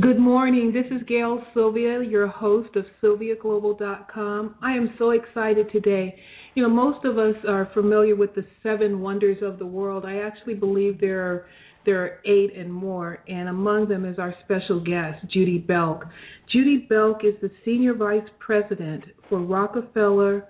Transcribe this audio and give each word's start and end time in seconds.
Good 0.00 0.18
morning. 0.18 0.72
This 0.72 0.86
is 0.96 1.06
Gail 1.06 1.44
Sylvia, 1.52 2.00
your 2.02 2.26
host 2.26 2.74
of 2.76 2.86
SylviaGlobal.com. 3.02 4.54
I 4.62 4.72
am 4.72 4.94
so 4.98 5.10
excited 5.10 5.70
today. 5.72 6.16
You 6.54 6.62
know, 6.62 6.70
most 6.70 7.04
of 7.04 7.18
us 7.18 7.34
are 7.46 7.68
familiar 7.74 8.16
with 8.16 8.34
the 8.34 8.46
seven 8.62 9.00
wonders 9.00 9.38
of 9.42 9.58
the 9.58 9.66
world. 9.66 10.04
I 10.06 10.18
actually 10.20 10.54
believe 10.54 11.00
there 11.00 11.20
are 11.20 11.46
there 11.84 12.02
are 12.02 12.20
eight 12.24 12.56
and 12.56 12.72
more, 12.72 13.22
and 13.28 13.48
among 13.48 13.88
them 13.88 14.06
is 14.06 14.18
our 14.18 14.34
special 14.44 14.80
guest, 14.80 15.26
Judy 15.32 15.58
Belk. 15.58 16.04
Judy 16.52 16.86
Belk 16.88 17.24
is 17.24 17.34
the 17.42 17.50
Senior 17.64 17.94
Vice 17.94 18.28
President 18.38 19.04
for 19.28 19.40
Rockefeller 19.40 20.46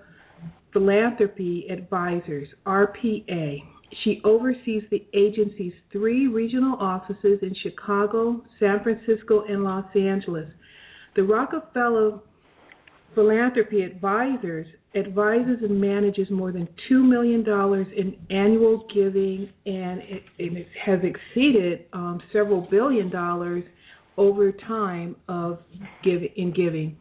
Philanthropy 0.72 1.66
Advisors, 1.70 2.48
RPA. 2.66 3.62
She 4.04 4.20
oversees 4.24 4.82
the 4.90 5.04
agency's 5.14 5.72
three 5.92 6.26
regional 6.28 6.78
offices 6.80 7.40
in 7.42 7.54
Chicago, 7.62 8.42
San 8.58 8.82
Francisco, 8.82 9.44
and 9.48 9.64
Los 9.64 9.84
Angeles. 9.94 10.48
The 11.16 11.22
Rockefeller 11.22 12.20
Philanthropy 13.14 13.82
Advisors 13.82 14.66
advises 14.94 15.58
and 15.62 15.80
manages 15.80 16.30
more 16.30 16.52
than 16.52 16.68
$2 16.90 17.08
million 17.08 17.44
in 17.96 18.16
annual 18.36 18.86
giving, 18.94 19.48
and 19.66 20.00
it, 20.02 20.22
it 20.38 20.66
has 20.84 21.00
exceeded 21.02 21.86
um, 21.92 22.20
several 22.32 22.66
billion 22.70 23.10
dollars 23.10 23.64
over 24.16 24.52
time 24.52 25.16
of 25.28 25.58
give, 26.04 26.22
in 26.36 26.52
giving. 26.52 26.96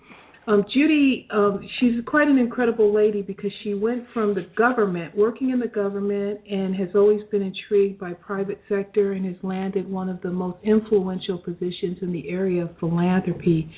Um, 0.49 0.65
Judy, 0.73 1.27
um, 1.29 1.61
she's 1.79 2.03
quite 2.07 2.27
an 2.27 2.39
incredible 2.39 2.91
lady 2.91 3.21
because 3.21 3.51
she 3.63 3.75
went 3.75 4.05
from 4.15 4.33
the 4.33 4.47
government, 4.57 5.15
working 5.15 5.51
in 5.51 5.59
the 5.59 5.67
government, 5.67 6.39
and 6.49 6.75
has 6.75 6.89
always 6.95 7.21
been 7.29 7.43
intrigued 7.43 7.99
by 7.99 8.13
private 8.13 8.59
sector 8.67 9.11
and 9.11 9.27
has 9.27 9.35
landed 9.43 9.87
one 9.87 10.09
of 10.09 10.19
the 10.21 10.31
most 10.31 10.57
influential 10.63 11.37
positions 11.37 11.99
in 12.01 12.11
the 12.11 12.27
area 12.27 12.63
of 12.63 12.71
philanthropy 12.79 13.71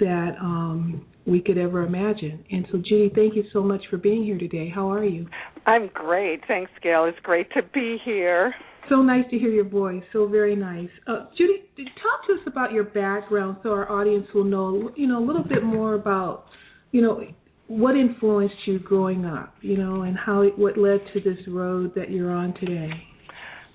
that 0.00 0.36
um, 0.40 1.04
we 1.26 1.42
could 1.42 1.58
ever 1.58 1.82
imagine. 1.82 2.42
And 2.50 2.66
so, 2.72 2.78
Judy, 2.78 3.12
thank 3.14 3.36
you 3.36 3.44
so 3.52 3.62
much 3.62 3.82
for 3.90 3.98
being 3.98 4.24
here 4.24 4.38
today. 4.38 4.70
How 4.74 4.90
are 4.90 5.04
you? 5.04 5.26
I'm 5.66 5.90
great. 5.92 6.40
Thanks, 6.48 6.70
Gail. 6.82 7.04
It's 7.04 7.18
great 7.22 7.50
to 7.52 7.62
be 7.74 7.98
here. 8.02 8.54
So 8.88 9.02
nice 9.02 9.24
to 9.30 9.38
hear 9.38 9.50
your 9.50 9.68
voice. 9.68 10.02
So 10.12 10.26
very 10.28 10.54
nice. 10.54 10.88
Uh, 11.06 11.26
Judy, 11.36 11.64
talk 11.76 12.26
to 12.28 12.34
us 12.34 12.40
about 12.46 12.72
your 12.72 12.84
background 12.84 13.58
so 13.62 13.70
our 13.70 13.90
audience 13.90 14.26
will 14.34 14.44
know, 14.44 14.90
you 14.96 15.06
know, 15.06 15.18
a 15.18 15.24
little 15.24 15.42
bit 15.42 15.64
more 15.64 15.94
about, 15.94 16.44
you 16.92 17.02
know, 17.02 17.22
what 17.68 17.96
influenced 17.96 18.54
you 18.66 18.78
growing 18.78 19.24
up, 19.24 19.54
you 19.60 19.76
know, 19.76 20.02
and 20.02 20.16
how 20.16 20.44
what 20.56 20.78
led 20.78 21.00
to 21.14 21.20
this 21.20 21.38
road 21.48 21.92
that 21.96 22.10
you're 22.10 22.30
on 22.30 22.54
today. 22.54 22.90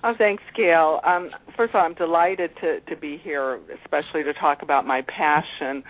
Oh, 0.04 0.14
thanks, 0.18 0.44
Gail. 0.56 1.00
Um, 1.06 1.30
first 1.56 1.72
of 1.72 1.76
all, 1.76 1.86
I'm 1.86 1.94
delighted 1.94 2.52
to 2.62 2.80
to 2.80 2.96
be 2.96 3.20
here, 3.22 3.60
especially 3.84 4.24
to 4.24 4.34
talk 4.34 4.62
about 4.62 4.86
my 4.86 5.02
passion, 5.02 5.84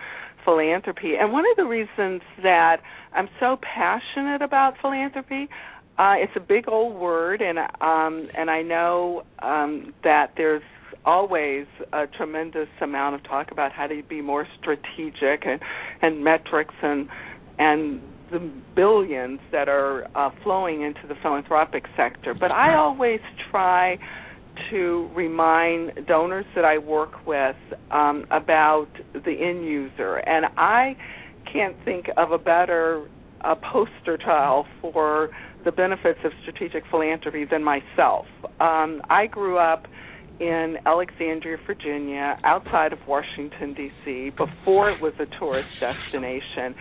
philanthropy. 0.44 1.14
And 1.18 1.32
one 1.32 1.44
of 1.50 1.56
the 1.56 1.64
reasons 1.64 2.20
that 2.42 2.78
I'm 3.14 3.28
so 3.40 3.56
passionate 3.62 4.42
about 4.42 4.74
philanthropy, 4.82 5.48
uh, 5.98 6.14
it's 6.16 6.32
a 6.36 6.40
big 6.40 6.68
old 6.68 6.96
word, 6.96 7.42
and 7.42 7.58
um, 7.58 8.28
and 8.36 8.50
I 8.50 8.62
know 8.62 9.24
um, 9.40 9.94
that 10.04 10.32
there's 10.36 10.62
always 11.04 11.66
a 11.92 12.06
tremendous 12.06 12.68
amount 12.80 13.14
of 13.14 13.24
talk 13.24 13.50
about 13.50 13.72
how 13.72 13.86
to 13.86 14.02
be 14.08 14.20
more 14.20 14.46
strategic 14.60 15.44
and, 15.44 15.60
and 16.00 16.22
metrics 16.24 16.74
and 16.82 17.08
and 17.58 18.00
the 18.30 18.50
billions 18.74 19.40
that 19.52 19.68
are 19.68 20.06
uh, 20.16 20.30
flowing 20.42 20.80
into 20.82 21.06
the 21.06 21.14
philanthropic 21.22 21.84
sector. 21.96 22.32
But 22.32 22.50
I 22.50 22.74
always 22.76 23.20
try 23.50 23.98
to 24.70 25.10
remind 25.14 26.06
donors 26.06 26.46
that 26.54 26.64
I 26.64 26.78
work 26.78 27.26
with 27.26 27.56
um, 27.90 28.26
about 28.30 28.88
the 29.12 29.32
end 29.32 29.66
user, 29.66 30.16
and 30.16 30.46
I 30.56 30.96
can't 31.52 31.76
think 31.84 32.06
of 32.16 32.32
a 32.32 32.38
better 32.38 33.06
uh, 33.44 33.54
poster 33.72 34.16
child 34.18 34.66
for 34.80 35.30
the 35.64 35.72
benefits 35.72 36.18
of 36.24 36.32
strategic 36.42 36.84
philanthropy 36.90 37.44
than 37.44 37.62
myself. 37.62 38.26
Um, 38.60 39.02
I 39.08 39.26
grew 39.30 39.58
up 39.58 39.86
in 40.40 40.76
Alexandria, 40.86 41.56
Virginia, 41.66 42.38
outside 42.44 42.92
of 42.92 42.98
Washington, 43.06 43.74
D.C., 43.74 44.30
before 44.30 44.90
it 44.90 45.00
was 45.00 45.12
a 45.20 45.26
tourist 45.38 45.68
destination. 45.78 46.74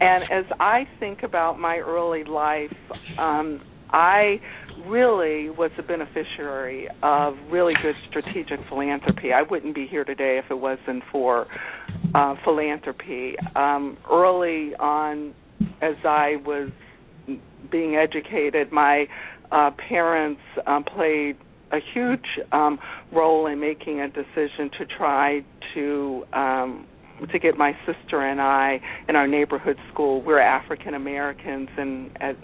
And 0.00 0.24
as 0.30 0.44
I 0.60 0.84
think 1.00 1.22
about 1.22 1.58
my 1.58 1.78
early 1.78 2.24
life, 2.24 2.72
um, 3.18 3.60
I 3.90 4.40
really 4.86 5.50
was 5.50 5.70
a 5.78 5.82
beneficiary 5.82 6.88
of 7.02 7.34
really 7.50 7.74
good 7.82 7.96
strategic 8.08 8.60
philanthropy. 8.68 9.32
I 9.32 9.42
wouldn't 9.42 9.74
be 9.74 9.86
here 9.86 10.04
today 10.04 10.40
if 10.42 10.50
it 10.50 10.58
wasn't 10.58 11.02
for 11.10 11.46
uh, 12.14 12.34
philanthropy. 12.44 13.34
Um, 13.56 13.98
early 14.10 14.74
on, 14.76 15.34
as 15.80 15.96
I 16.04 16.36
was 16.44 16.70
being 17.70 17.96
educated, 17.96 18.72
my 18.72 19.06
uh, 19.52 19.70
parents 19.88 20.40
um, 20.66 20.84
played 20.84 21.36
a 21.72 21.78
huge 21.94 22.26
um, 22.52 22.78
role 23.12 23.46
in 23.46 23.60
making 23.60 24.00
a 24.00 24.08
decision 24.08 24.70
to 24.78 24.86
try 24.86 25.44
to 25.74 26.24
um, 26.32 26.86
to 27.32 27.38
get 27.38 27.56
my 27.56 27.76
sister 27.84 28.22
and 28.22 28.40
I 28.40 28.80
in 29.08 29.14
our 29.14 29.26
neighborhood 29.26 29.76
school. 29.92 30.22
We're 30.22 30.40
African 30.40 30.94
Americans, 30.94 31.68
and 31.76 32.10
at, 32.20 32.36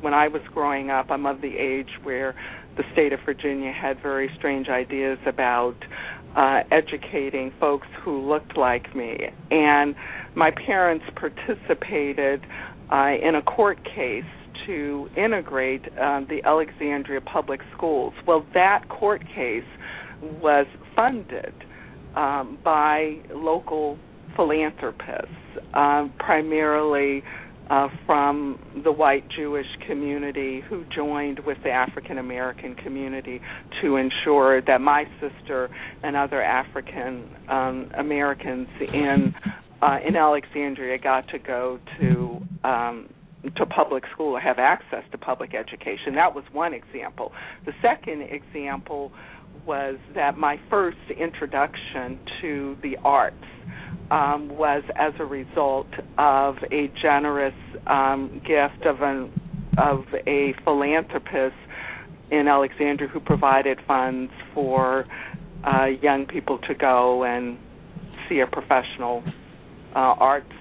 when 0.00 0.12
I 0.12 0.28
was 0.28 0.42
growing 0.52 0.90
up, 0.90 1.06
I'm 1.10 1.24
of 1.24 1.40
the 1.40 1.56
age 1.56 1.88
where 2.02 2.34
the 2.76 2.82
state 2.92 3.12
of 3.12 3.20
Virginia 3.24 3.72
had 3.72 4.02
very 4.02 4.28
strange 4.36 4.68
ideas 4.68 5.18
about 5.26 5.76
uh, 6.36 6.62
educating 6.72 7.52
folks 7.60 7.86
who 8.04 8.28
looked 8.28 8.56
like 8.56 8.94
me. 8.94 9.16
And 9.50 9.94
my 10.34 10.50
parents 10.66 11.04
participated 11.16 12.40
uh, 12.92 13.12
in 13.22 13.34
a 13.36 13.42
court 13.42 13.78
case 13.84 14.24
to 14.66 15.08
integrate 15.16 15.82
um, 15.98 16.26
the 16.28 16.40
Alexandria 16.44 17.20
Public 17.20 17.60
Schools. 17.76 18.14
Well, 18.26 18.46
that 18.54 18.88
court 18.88 19.22
case 19.34 19.64
was 20.22 20.66
funded 20.96 21.52
um, 22.16 22.58
by 22.64 23.16
local 23.32 23.98
philanthropists, 24.36 25.28
uh, 25.74 26.08
primarily 26.18 27.22
uh, 27.70 27.88
from 28.04 28.58
the 28.84 28.92
white 28.92 29.24
Jewish 29.30 29.66
community 29.86 30.62
who 30.68 30.84
joined 30.94 31.40
with 31.40 31.58
the 31.64 31.70
African 31.70 32.18
American 32.18 32.74
community 32.74 33.40
to 33.80 33.96
ensure 33.96 34.60
that 34.62 34.80
my 34.80 35.04
sister 35.20 35.70
and 36.02 36.14
other 36.14 36.42
African 36.42 37.28
um, 37.48 37.90
Americans 37.96 38.68
in 38.80 39.34
uh, 39.82 39.98
in 40.06 40.16
Alexandria 40.16 40.98
got 40.98 41.28
to 41.28 41.38
go 41.38 41.78
to 42.00 42.40
um, 42.64 43.08
to 43.56 43.66
public 43.66 44.04
school 44.12 44.32
or 44.32 44.40
have 44.40 44.58
access 44.58 45.04
to 45.12 45.18
public 45.18 45.54
education. 45.54 46.14
That 46.14 46.34
was 46.34 46.44
one 46.52 46.72
example. 46.72 47.32
The 47.66 47.72
second 47.82 48.22
example 48.22 49.12
was 49.66 49.96
that 50.14 50.38
my 50.38 50.58
first 50.70 50.98
introduction 51.18 52.18
to 52.40 52.76
the 52.82 52.96
arts 53.04 53.36
um, 54.10 54.48
was 54.48 54.82
as 54.96 55.12
a 55.18 55.24
result 55.24 55.86
of 56.18 56.56
a 56.72 56.90
generous 57.00 57.54
um, 57.86 58.40
gift 58.46 58.86
of 58.86 59.02
an 59.02 59.32
of 59.76 60.04
a 60.26 60.54
philanthropist 60.62 61.56
in 62.30 62.46
Alexandria 62.46 63.08
who 63.08 63.20
provided 63.20 63.78
funds 63.86 64.30
for 64.54 65.04
uh, 65.64 65.86
young 65.86 66.26
people 66.26 66.58
to 66.58 66.74
go 66.74 67.24
and 67.24 67.58
see 68.28 68.40
a 68.40 68.46
professional 68.46 69.24
arts 70.00 70.52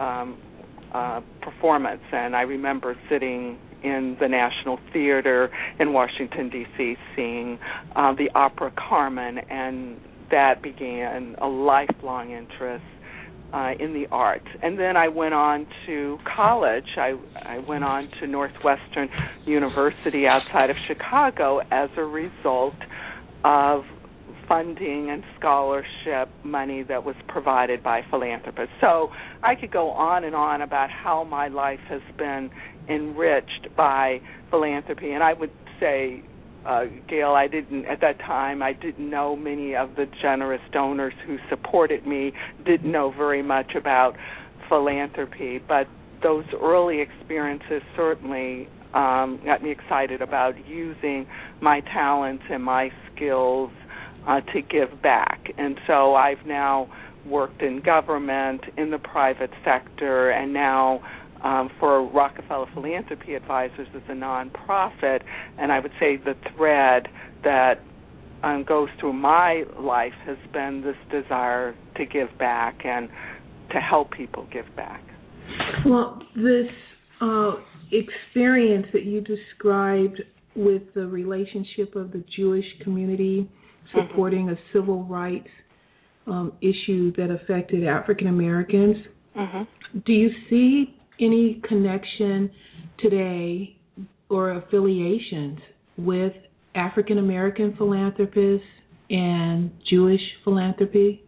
um, 0.00 0.38
uh, 0.92 1.20
performance, 1.42 2.02
and 2.12 2.34
I 2.36 2.42
remember 2.42 2.96
sitting 3.10 3.58
in 3.82 4.16
the 4.20 4.28
National 4.28 4.78
Theater 4.92 5.50
in 5.78 5.92
Washington 5.92 6.48
D.C. 6.50 6.96
seeing 7.14 7.58
uh, 7.94 8.14
the 8.14 8.30
opera 8.34 8.72
Carmen, 8.76 9.38
and 9.50 10.00
that 10.30 10.62
began 10.62 11.36
a 11.40 11.46
lifelong 11.46 12.32
interest 12.32 12.84
uh, 13.52 13.72
in 13.78 13.94
the 13.94 14.06
arts. 14.10 14.46
And 14.62 14.78
then 14.78 14.96
I 14.96 15.08
went 15.08 15.34
on 15.34 15.66
to 15.86 16.18
college. 16.36 16.86
I 16.96 17.14
I 17.36 17.58
went 17.58 17.84
on 17.84 18.08
to 18.20 18.26
Northwestern 18.26 19.08
University 19.44 20.26
outside 20.26 20.70
of 20.70 20.76
Chicago 20.88 21.60
as 21.70 21.90
a 21.96 22.04
result 22.04 22.74
of 23.44 23.84
funding 24.48 25.10
and 25.10 25.22
scholarship 25.38 26.28
money 26.44 26.82
that 26.82 27.04
was 27.04 27.16
provided 27.28 27.82
by 27.82 28.02
philanthropists. 28.10 28.74
So 28.80 29.10
I 29.42 29.54
could 29.54 29.72
go 29.72 29.90
on 29.90 30.24
and 30.24 30.34
on 30.34 30.62
about 30.62 30.90
how 30.90 31.24
my 31.24 31.48
life 31.48 31.80
has 31.88 32.02
been 32.16 32.50
enriched 32.88 33.68
by 33.76 34.20
philanthropy, 34.50 35.12
and 35.12 35.22
I 35.22 35.32
would 35.32 35.50
say 35.80 36.22
uh, 36.66 36.84
Gail, 37.08 37.30
I 37.30 37.46
didn't 37.46 37.86
at 37.86 38.00
that 38.00 38.18
time. 38.18 38.62
I 38.62 38.72
didn't 38.72 39.08
know 39.08 39.36
many 39.36 39.76
of 39.76 39.94
the 39.94 40.06
generous 40.20 40.60
donors 40.72 41.14
who 41.24 41.36
supported 41.48 42.06
me. 42.06 42.32
Didn't 42.64 42.90
know 42.90 43.12
very 43.16 43.42
much 43.42 43.74
about 43.76 44.16
philanthropy, 44.68 45.58
but 45.58 45.86
those 46.22 46.44
early 46.60 47.00
experiences 47.00 47.82
certainly 47.94 48.68
um, 48.94 49.40
got 49.44 49.62
me 49.62 49.70
excited 49.70 50.22
about 50.22 50.54
using 50.66 51.26
my 51.60 51.80
talents 51.80 52.42
and 52.50 52.64
my 52.64 52.90
skills 53.14 53.70
uh, 54.26 54.40
to 54.52 54.62
give 54.62 55.02
back. 55.02 55.52
And 55.56 55.78
so 55.86 56.14
I've 56.14 56.44
now 56.46 56.88
worked 57.26 57.62
in 57.62 57.80
government, 57.82 58.62
in 58.76 58.90
the 58.90 58.98
private 58.98 59.50
sector, 59.64 60.30
and 60.30 60.52
now 60.52 61.00
um, 61.42 61.70
for 61.78 62.08
Rockefeller 62.08 62.66
Philanthropy 62.74 63.34
Advisors 63.34 63.88
as 63.94 64.02
a 64.08 64.12
nonprofit. 64.12 65.22
And 65.58 65.72
I 65.72 65.80
would 65.80 65.92
say 66.00 66.16
the 66.16 66.34
thread 66.56 67.08
that 67.44 67.80
um, 68.42 68.64
goes 68.66 68.88
through 69.00 69.14
my 69.14 69.64
life 69.78 70.12
has 70.24 70.38
been 70.52 70.82
this 70.82 70.96
desire 71.10 71.74
to 71.96 72.06
give 72.06 72.28
back 72.38 72.80
and 72.84 73.08
to 73.72 73.78
help 73.78 74.12
people 74.12 74.46
give 74.52 74.66
back. 74.76 75.02
Well, 75.84 76.22
this 76.34 76.66
uh, 77.20 77.54
experience 77.92 78.86
that 78.92 79.04
you 79.04 79.20
described 79.20 80.22
with 80.54 80.82
the 80.94 81.06
relationship 81.06 81.94
of 81.96 82.12
the 82.12 82.24
Jewish 82.36 82.64
community 82.82 83.48
Supporting 83.96 84.50
a 84.50 84.56
civil 84.72 85.04
rights 85.04 85.48
um, 86.26 86.52
issue 86.60 87.12
that 87.16 87.30
affected 87.30 87.86
African 87.86 88.28
Americans, 88.28 88.96
Mm-hmm. 89.36 89.98
do 90.06 90.12
you 90.12 90.30
see 90.48 90.96
any 91.20 91.60
connection 91.68 92.50
today 92.98 93.76
or 94.30 94.52
affiliations 94.52 95.58
with 95.98 96.32
African 96.74 97.18
American 97.18 97.74
philanthropists 97.76 98.66
and 99.10 99.70
Jewish 99.90 100.20
philanthropy? 100.42 101.22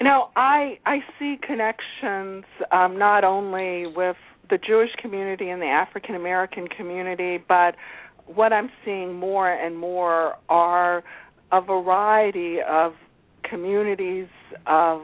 You 0.00 0.06
know, 0.06 0.30
I 0.36 0.78
I 0.86 0.98
see 1.18 1.36
connections 1.46 2.44
um, 2.72 2.98
not 2.98 3.24
only 3.24 3.86
with 3.86 4.16
the 4.48 4.58
Jewish 4.66 4.90
community 5.02 5.50
and 5.50 5.60
the 5.60 5.66
African 5.66 6.14
American 6.14 6.66
community, 6.68 7.44
but 7.48 7.74
what 8.34 8.52
I'm 8.52 8.70
seeing 8.84 9.14
more 9.14 9.50
and 9.50 9.76
more 9.76 10.36
are 10.48 11.02
a 11.50 11.60
variety 11.60 12.58
of 12.66 12.92
communities 13.48 14.28
of 14.66 15.02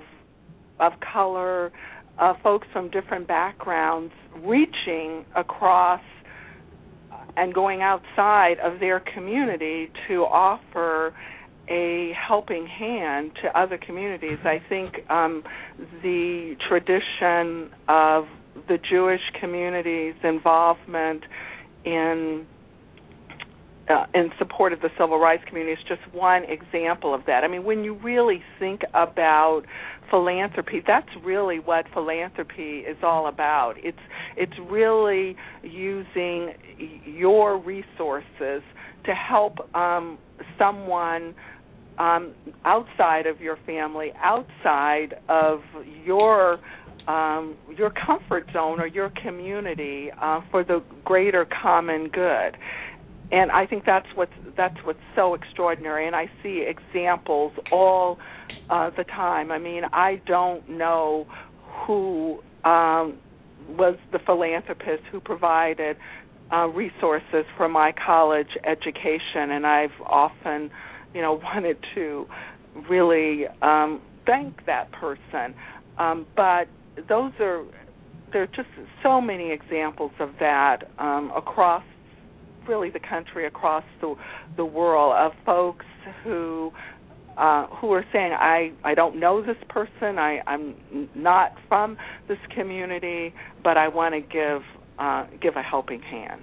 of 0.81 0.93
color, 1.13 1.73
uh, 2.19 2.35
folks 2.43 2.67
from 2.73 2.91
different 2.91 3.29
backgrounds 3.29 4.13
reaching 4.45 5.25
across 5.37 6.01
and 7.37 7.55
going 7.55 7.81
outside 7.81 8.59
of 8.63 8.81
their 8.81 9.01
community 9.15 9.91
to 10.09 10.25
offer 10.25 11.15
a 11.69 12.13
helping 12.29 12.67
hand 12.67 13.33
to 13.43 13.59
other 13.59 13.79
communities. 13.79 14.39
I 14.45 14.61
think 14.69 15.09
um, 15.11 15.43
the 16.03 16.57
tradition 16.69 17.71
of 17.89 18.25
the 18.69 18.79
Jewish 18.91 19.21
community's 19.41 20.15
involvement 20.23 21.23
in 21.85 22.47
uh, 23.89 24.07
in 24.15 24.31
support 24.39 24.73
of 24.73 24.81
the 24.81 24.89
civil 24.99 25.19
rights 25.19 25.43
community 25.47 25.73
is 25.73 25.87
just 25.89 26.01
one 26.15 26.45
example 26.45 27.15
of 27.15 27.23
that. 27.27 27.45
I 27.45 27.49
mean, 27.49 27.65
when 27.65 27.85
you 27.85 27.95
really 27.95 28.43
think 28.59 28.83
about 28.95 29.63
philanthropy, 30.11 30.83
that's 30.87 31.09
really 31.23 31.59
what 31.59 31.87
philanthropy 31.93 32.79
is 32.79 32.97
all 33.03 33.27
about. 33.27 33.75
It's 33.79 33.99
it's 34.37 34.53
really 34.71 35.37
using 35.63 36.53
your 37.05 37.59
resources 37.59 38.63
to 39.05 39.15
help 39.15 39.75
um, 39.75 40.19
someone 40.59 41.35
um, 41.99 42.33
outside 42.65 43.27
of 43.27 43.41
your 43.41 43.59
family, 43.67 44.13
outside 44.23 45.15
of 45.29 45.61
your 46.05 46.59
um, 47.07 47.57
your 47.77 47.91
comfort 47.91 48.47
zone 48.55 48.81
or 48.81 48.87
your 48.87 49.13
community 49.23 50.11
uh, 50.21 50.41
for 50.51 50.65
the 50.65 50.83
greater 51.05 51.47
common 51.63 52.09
good 52.09 52.57
and 53.33 53.51
I 53.51 53.67
think 53.67 53.85
that's 53.85 54.07
what's 54.15 54.33
that's 54.57 54.77
what's 54.85 54.99
so 55.17 55.35
extraordinary. 55.35 56.07
And 56.07 56.15
I 56.15 56.31
see 56.43 56.67
examples 56.67 57.53
all 57.73 58.19
uh, 58.71 58.91
the 58.97 59.05
time. 59.05 59.51
I 59.51 59.59
mean, 59.59 59.83
I 59.93 60.21
don't 60.27 60.69
know 60.69 61.27
who 61.87 62.41
um, 62.65 63.19
was 63.69 63.97
the 64.13 64.19
philanthropist 64.25 65.03
who 65.11 65.21
provided 65.21 65.97
uh, 66.53 66.67
resources 66.69 67.45
for 67.57 67.69
my 67.69 67.93
college 67.93 68.49
education, 68.65 69.51
and 69.51 69.67
I've 69.67 69.99
often, 70.07 70.71
you 71.15 71.23
know, 71.23 71.35
wanted 71.43 71.79
to 71.95 72.27
really 72.89 73.47
um, 73.63 74.03
thank 74.27 74.67
that 74.67 74.93
person. 74.93 75.55
Um, 75.99 76.27
but 76.37 76.69
those 77.09 77.33
are 77.41 77.65
there 78.33 78.43
are 78.43 78.47
just 78.49 78.69
so 79.03 79.21
many 79.21 79.53
examples 79.53 80.11
of 80.19 80.31
that 80.41 80.91
um, 80.99 81.33
across 81.37 81.85
really 82.69 82.91
the 82.91 83.01
country 83.01 83.47
across 83.47 83.85
the 84.01 84.15
the 84.57 84.65
world 84.65 85.15
of 85.17 85.33
folks 85.45 85.87
who 86.23 86.71
uh, 87.37 87.67
who 87.81 87.93
are 87.93 88.05
saying 88.13 88.33
I 88.33 88.73
I 88.85 88.95
don't 88.95 89.19
know 89.19 89.43
this 89.45 89.57
person 89.69 90.19
I 90.19 90.41
I'm 90.47 91.09
not 91.15 91.53
from 91.69 91.97
this 92.29 92.39
community 92.55 93.35
but 93.63 93.77
I 93.77 93.89
want 93.89 94.15
to 94.15 94.21
give 94.21 94.63
uh, 94.99 95.27
give 95.41 95.57
a 95.57 95.63
helping 95.63 96.01
hand. 96.01 96.43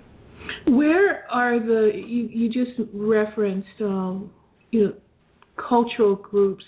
Where 0.67 1.25
are 1.31 1.59
the 1.59 1.91
you 1.93 2.27
you 2.31 2.49
just 2.49 2.79
referenced 2.93 3.67
um, 3.81 4.31
you 4.71 4.85
know 4.85 4.93
cultural 5.69 6.15
groups 6.15 6.63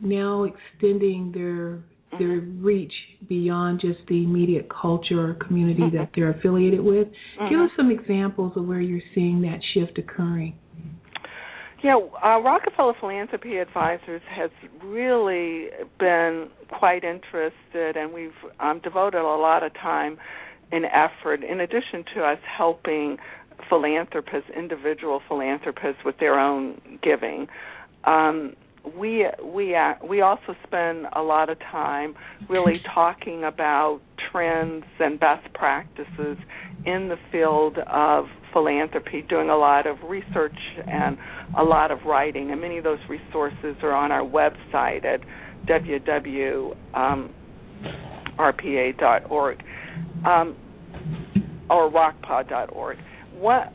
now 0.00 0.44
extending 0.44 1.32
their 1.32 1.82
their 2.18 2.40
reach 2.40 2.92
beyond 3.28 3.80
just 3.80 3.98
the 4.08 4.24
immediate 4.24 4.68
culture 4.70 5.30
or 5.30 5.34
community 5.34 5.82
Mm-hmm. 5.82 5.96
that 5.96 6.10
they're 6.14 6.30
affiliated 6.30 6.80
with. 6.80 7.08
Give 7.50 7.60
us 7.60 7.70
some 7.76 7.90
examples 7.90 8.52
of 8.56 8.66
where 8.66 8.80
you're 8.80 9.00
seeing 9.14 9.42
that 9.42 9.60
shift 9.74 9.98
occurring. 9.98 10.56
Yeah, 11.82 11.96
uh, 11.96 12.40
Rockefeller 12.40 12.94
Philanthropy 12.98 13.58
Advisors 13.58 14.22
has 14.28 14.50
really 14.82 15.68
been 16.00 16.48
quite 16.70 17.04
interested, 17.04 17.96
and 17.96 18.12
we've 18.12 18.30
um, 18.58 18.80
devoted 18.82 19.20
a 19.20 19.22
lot 19.22 19.62
of 19.62 19.72
time 19.74 20.16
and 20.72 20.84
effort, 20.86 21.44
in 21.44 21.60
addition 21.60 22.04
to 22.14 22.22
us 22.22 22.38
helping 22.56 23.18
philanthropists, 23.68 24.50
individual 24.56 25.20
philanthropists, 25.28 26.02
with 26.04 26.18
their 26.18 26.40
own 26.40 26.80
giving. 27.02 27.46
Um, 28.04 28.54
we 28.98 29.26
we 29.44 29.74
uh, 29.74 29.94
we 30.08 30.20
also 30.20 30.54
spend 30.66 31.06
a 31.14 31.22
lot 31.22 31.50
of 31.50 31.58
time 31.58 32.14
really 32.48 32.80
talking 32.94 33.44
about 33.44 34.00
trends 34.30 34.84
and 35.00 35.18
best 35.18 35.52
practices 35.54 36.36
in 36.84 37.08
the 37.08 37.16
field 37.32 37.78
of 37.90 38.26
philanthropy, 38.52 39.22
doing 39.28 39.50
a 39.50 39.56
lot 39.56 39.86
of 39.86 39.96
research 40.08 40.56
and 40.86 41.18
a 41.58 41.62
lot 41.62 41.90
of 41.90 41.98
writing, 42.06 42.50
and 42.50 42.60
many 42.60 42.78
of 42.78 42.84
those 42.84 43.00
resources 43.08 43.76
are 43.82 43.92
on 43.92 44.12
our 44.12 44.22
website 44.22 45.04
at 45.04 45.20
www.rpa.org 45.68 46.76
um, 50.24 50.56
or 51.68 51.90
rockpa.org. 51.90 52.98
One 53.34 53.68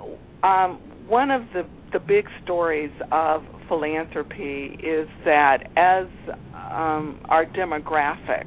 um, 0.44 0.80
one 1.08 1.32
of 1.32 1.42
the 1.54 1.68
the 1.92 2.00
big 2.00 2.26
stories 2.44 2.92
of 3.12 3.44
philanthropy 3.72 4.78
is 4.84 5.08
that 5.24 5.60
as 5.78 6.06
um, 6.54 7.22
our 7.30 7.46
demographics 7.46 8.46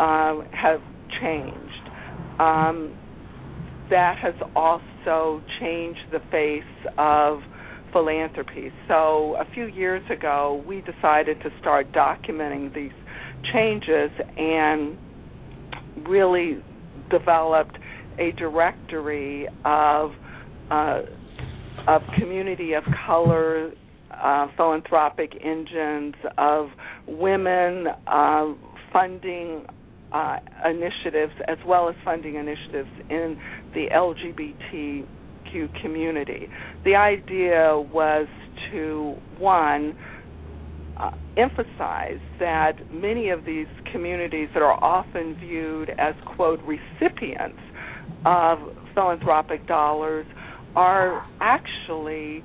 uh, 0.00 0.44
have 0.52 0.80
changed, 1.20 1.90
um, 2.40 2.92
that 3.88 4.16
has 4.20 4.34
also 4.56 5.40
changed 5.60 6.00
the 6.10 6.18
face 6.32 6.64
of 6.98 7.38
philanthropy. 7.92 8.72
So 8.88 9.36
a 9.38 9.44
few 9.54 9.66
years 9.66 10.02
ago, 10.10 10.60
we 10.66 10.80
decided 10.80 11.40
to 11.42 11.50
start 11.60 11.92
documenting 11.92 12.74
these 12.74 12.90
changes 13.52 14.10
and 14.36 14.98
really 16.04 16.64
developed 17.12 17.78
a 18.18 18.32
directory 18.32 19.46
of 19.64 20.10
uh, 20.72 21.02
of 21.86 22.02
community 22.18 22.72
of 22.72 22.82
color 23.06 23.70
uh, 24.10 24.46
philanthropic 24.56 25.32
engines 25.42 26.14
of 26.38 26.68
women 27.06 27.86
uh, 28.06 28.46
funding 28.92 29.66
uh, 30.12 30.36
initiatives 30.64 31.32
as 31.48 31.58
well 31.66 31.88
as 31.88 31.94
funding 32.04 32.36
initiatives 32.36 32.88
in 33.10 33.36
the 33.74 33.86
LGBTQ 33.94 35.82
community. 35.82 36.48
The 36.84 36.94
idea 36.94 37.78
was 37.92 38.26
to 38.72 39.16
one 39.38 39.94
uh, 40.96 41.10
emphasize 41.36 42.20
that 42.38 42.72
many 42.92 43.28
of 43.28 43.44
these 43.44 43.66
communities 43.92 44.48
that 44.54 44.62
are 44.62 44.82
often 44.82 45.36
viewed 45.38 45.90
as 45.98 46.14
quote 46.36 46.60
recipients 46.62 47.58
of 48.24 48.58
philanthropic 48.94 49.66
dollars 49.66 50.26
are 50.74 51.26
actually 51.40 52.42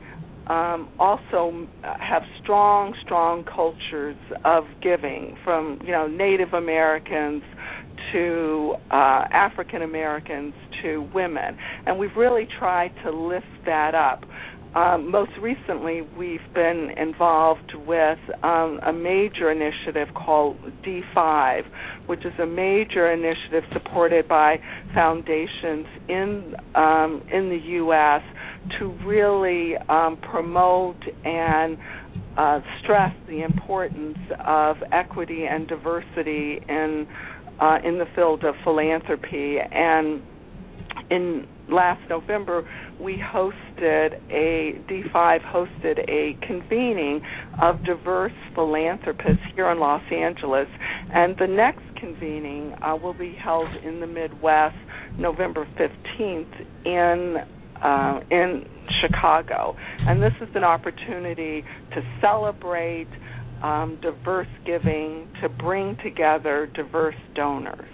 um, 0.51 0.89
also 0.99 1.65
have 1.81 2.23
strong, 2.43 2.93
strong 3.05 3.45
cultures 3.45 4.17
of 4.43 4.65
giving, 4.83 5.37
from 5.45 5.79
you 5.85 5.91
know 5.91 6.07
Native 6.07 6.51
Americans 6.53 7.41
to 8.11 8.73
uh, 8.91 9.23
African 9.31 9.81
Americans 9.81 10.53
to 10.83 11.09
women, 11.13 11.57
and 11.85 11.97
we've 11.97 12.15
really 12.17 12.47
tried 12.59 12.91
to 13.05 13.11
lift 13.11 13.45
that 13.65 13.95
up. 13.95 14.25
Um, 14.75 15.11
most 15.11 15.31
recently, 15.41 16.01
we've 16.17 16.39
been 16.53 16.91
involved 16.97 17.73
with 17.87 18.19
um, 18.43 18.79
a 18.85 18.93
major 18.93 19.51
initiative 19.51 20.13
called 20.13 20.57
D5, 20.85 21.63
which 22.07 22.25
is 22.25 22.33
a 22.39 22.45
major 22.45 23.11
initiative 23.11 23.63
supported 23.73 24.27
by 24.27 24.57
foundations 24.93 25.85
in 26.09 26.55
um, 26.75 27.21
in 27.31 27.49
the 27.49 27.59
U.S. 27.83 28.21
to 28.79 28.87
really 29.05 29.75
um, 29.89 30.17
promote 30.17 31.01
and 31.25 31.77
uh, 32.37 32.59
stress 32.81 33.13
the 33.27 33.43
importance 33.43 34.17
of 34.45 34.77
equity 34.91 35.45
and 35.45 35.67
diversity 35.67 36.59
in 36.67 37.07
uh, 37.59 37.77
in 37.83 37.99
the 37.99 38.05
field 38.15 38.43
of 38.43 38.55
philanthropy. 38.63 39.57
And 39.59 40.21
in 41.09 41.47
last 41.69 42.01
November, 42.09 42.67
we 42.99 43.17
hosted 43.17 44.19
a 44.29 44.81
D5 44.89 45.41
hosted 45.41 45.99
a 46.09 46.37
convening 46.45 47.21
of 47.61 47.83
diverse 47.83 48.33
philanthropists 48.55 49.43
here 49.55 49.69
in 49.71 49.79
Los 49.79 50.03
Angeles, 50.11 50.67
and 51.13 51.35
the 51.37 51.47
next 51.47 51.83
convening 51.97 52.73
uh, 52.81 52.95
will 52.95 53.13
be 53.13 53.33
held 53.33 53.69
in 53.83 53.99
the 53.99 54.07
Midwest, 54.07 54.75
November 55.17 55.67
15th 55.77 56.85
in 56.85 57.37
uh, 57.83 58.19
in 58.29 58.65
Chicago, 59.01 59.75
and 59.99 60.21
this 60.21 60.33
is 60.41 60.49
an 60.55 60.63
opportunity 60.63 61.63
to 61.93 62.01
celebrate 62.21 63.07
um, 63.63 63.99
diverse 64.01 64.47
giving, 64.65 65.27
to 65.41 65.49
bring 65.49 65.97
together 66.03 66.69
diverse 66.73 67.15
donors. 67.35 67.89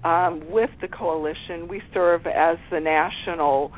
um, 0.05 0.41
with 0.49 0.69
the 0.81 0.87
coalition. 0.87 1.67
We 1.67 1.81
serve 1.93 2.25
as 2.27 2.57
the 2.71 2.79
national 2.79 3.73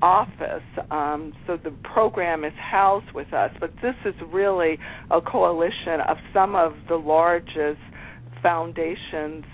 office. 0.00 0.62
Um, 0.90 1.34
so 1.46 1.58
the 1.62 1.72
program 1.92 2.44
is 2.44 2.52
housed 2.58 3.12
with 3.14 3.32
us, 3.32 3.50
but 3.60 3.70
this 3.82 3.94
is 4.04 4.14
really 4.32 4.78
a 5.10 5.20
coalition 5.20 6.00
of 6.08 6.16
some 6.32 6.54
of 6.54 6.74
the 6.88 6.96
largest 6.96 7.80
foundations 8.42 9.44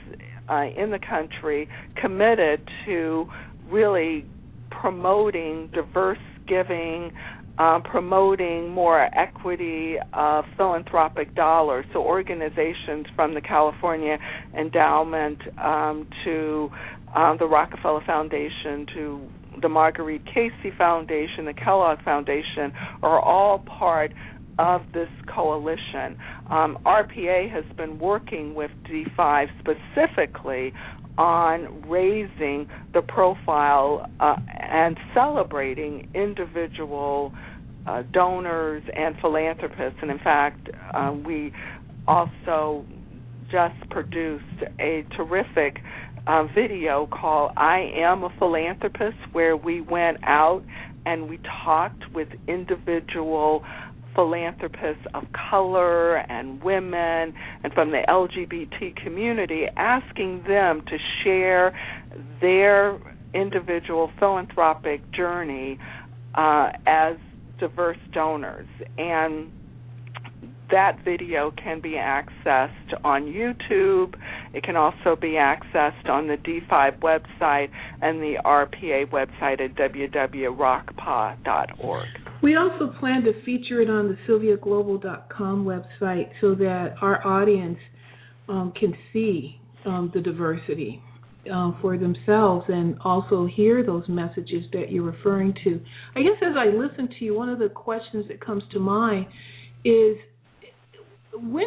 uh, 0.49 0.67
in 0.77 0.91
the 0.91 0.99
country 0.99 1.69
committed 2.01 2.61
to 2.87 3.27
really 3.69 4.27
promoting 4.71 5.71
diverse 5.73 6.19
giving, 6.49 7.13
uh, 7.59 7.81
promoting 7.81 8.71
more 8.71 9.09
equity 9.17 9.97
of 10.13 10.45
philanthropic 10.57 11.35
dollars. 11.35 11.85
So 11.93 12.01
organizations 12.01 13.07
from 13.15 13.35
the 13.35 13.41
California 13.41 14.19
Endowment 14.59 15.39
um, 15.59 16.09
to 16.25 16.71
um, 17.15 17.37
the 17.39 17.47
Rockefeller 17.47 18.03
Foundation 18.07 18.87
to 18.95 19.29
the 19.61 19.69
Marguerite 19.69 20.25
Casey 20.27 20.75
Foundation, 20.79 21.45
the 21.45 21.53
Kellogg 21.53 22.03
Foundation 22.03 22.73
are 23.03 23.21
all 23.21 23.59
part 23.61 24.13
of 24.59 24.83
this 24.93 25.09
coalition. 25.35 26.17
Um, 26.51 26.79
RPA 26.85 27.51
has 27.51 27.65
been 27.77 27.99
working 27.99 28.55
with 28.55 28.71
D5 28.89 29.47
specifically 29.61 30.73
on 31.19 31.89
raising 31.89 32.69
the 32.95 33.03
profile 33.03 34.11
uh, 34.21 34.37
and 34.59 34.97
celebrating 35.15 36.09
individual 36.15 37.33
uh, 37.87 38.03
donors 38.13 38.83
and 38.97 39.15
philanthropists. 39.21 39.99
And 40.01 40.11
in 40.11 40.19
fact, 40.19 40.69
uh, 40.95 41.15
we 41.25 41.53
also 42.07 42.85
just 43.51 43.91
produced 43.91 44.45
a 44.81 45.05
terrific 45.17 45.79
uh, 46.27 46.45
video 46.55 47.07
called 47.07 47.53
I 47.57 47.93
Am 47.97 48.23
a 48.23 48.31
Philanthropist, 48.39 49.19
where 49.33 49.57
we 49.57 49.81
went 49.81 50.19
out 50.23 50.63
and 51.05 51.29
we 51.29 51.41
talked 51.65 52.03
with 52.15 52.29
individual 52.47 53.65
philanthropists 54.15 55.05
of 55.15 55.25
color 55.51 56.17
and 56.17 56.63
women 56.63 57.35
and 57.63 57.73
from 57.73 57.91
the 57.91 58.03
LGBT 58.09 58.97
community, 59.03 59.67
asking 59.77 60.45
them 60.47 60.83
to 60.87 60.99
share 61.23 61.79
their 62.41 62.99
individual 63.35 64.11
philanthropic 64.19 65.11
journey 65.13 65.79
uh, 66.35 66.71
as 66.87 67.17
diverse 67.59 67.99
donors. 68.13 68.67
And 68.99 69.51
that 70.71 71.03
video 71.05 71.53
can 71.53 71.81
be 71.81 71.93
accessed 71.93 72.93
on 73.05 73.25
YouTube. 73.25 74.15
It 74.55 74.65
can 74.65 74.77
also 74.77 75.15
be 75.15 75.33
accessed 75.33 76.09
on 76.09 76.27
the 76.27 76.37
D5 76.37 76.99
website 77.01 77.71
and 78.01 78.21
the 78.21 78.39
RPA 78.45 79.11
website 79.11 79.61
at 79.61 79.75
www.rockpa.org. 79.75 82.22
We 82.43 82.57
also 82.57 82.93
plan 82.99 83.23
to 83.23 83.33
feature 83.45 83.81
it 83.81 83.89
on 83.89 84.09
the 84.09 84.17
sylviaglobal.com 84.29 85.65
website 85.65 86.31
so 86.41 86.55
that 86.57 86.95
our 87.01 87.25
audience 87.27 87.79
um, 88.49 88.73
can 88.79 88.95
see 89.13 89.61
um, 89.87 90.11
the 90.13 90.21
diversity 90.21 91.01
uh, 91.53 91.73
for 91.81 91.97
themselves 91.97 92.65
and 92.69 92.99
also 93.05 93.47
hear 93.47 93.85
those 93.85 94.05
messages 94.09 94.65
that 94.73 94.91
you're 94.91 95.05
referring 95.05 95.55
to. 95.65 95.81
I 96.17 96.23
guess 96.23 96.37
as 96.43 96.55
I 96.57 96.67
listen 96.77 97.09
to 97.19 97.25
you, 97.25 97.35
one 97.35 97.49
of 97.49 97.59
the 97.59 97.69
questions 97.69 98.27
that 98.29 98.45
comes 98.45 98.63
to 98.73 98.81
mind 98.81 99.27
is 99.85 100.17
when 101.35 101.67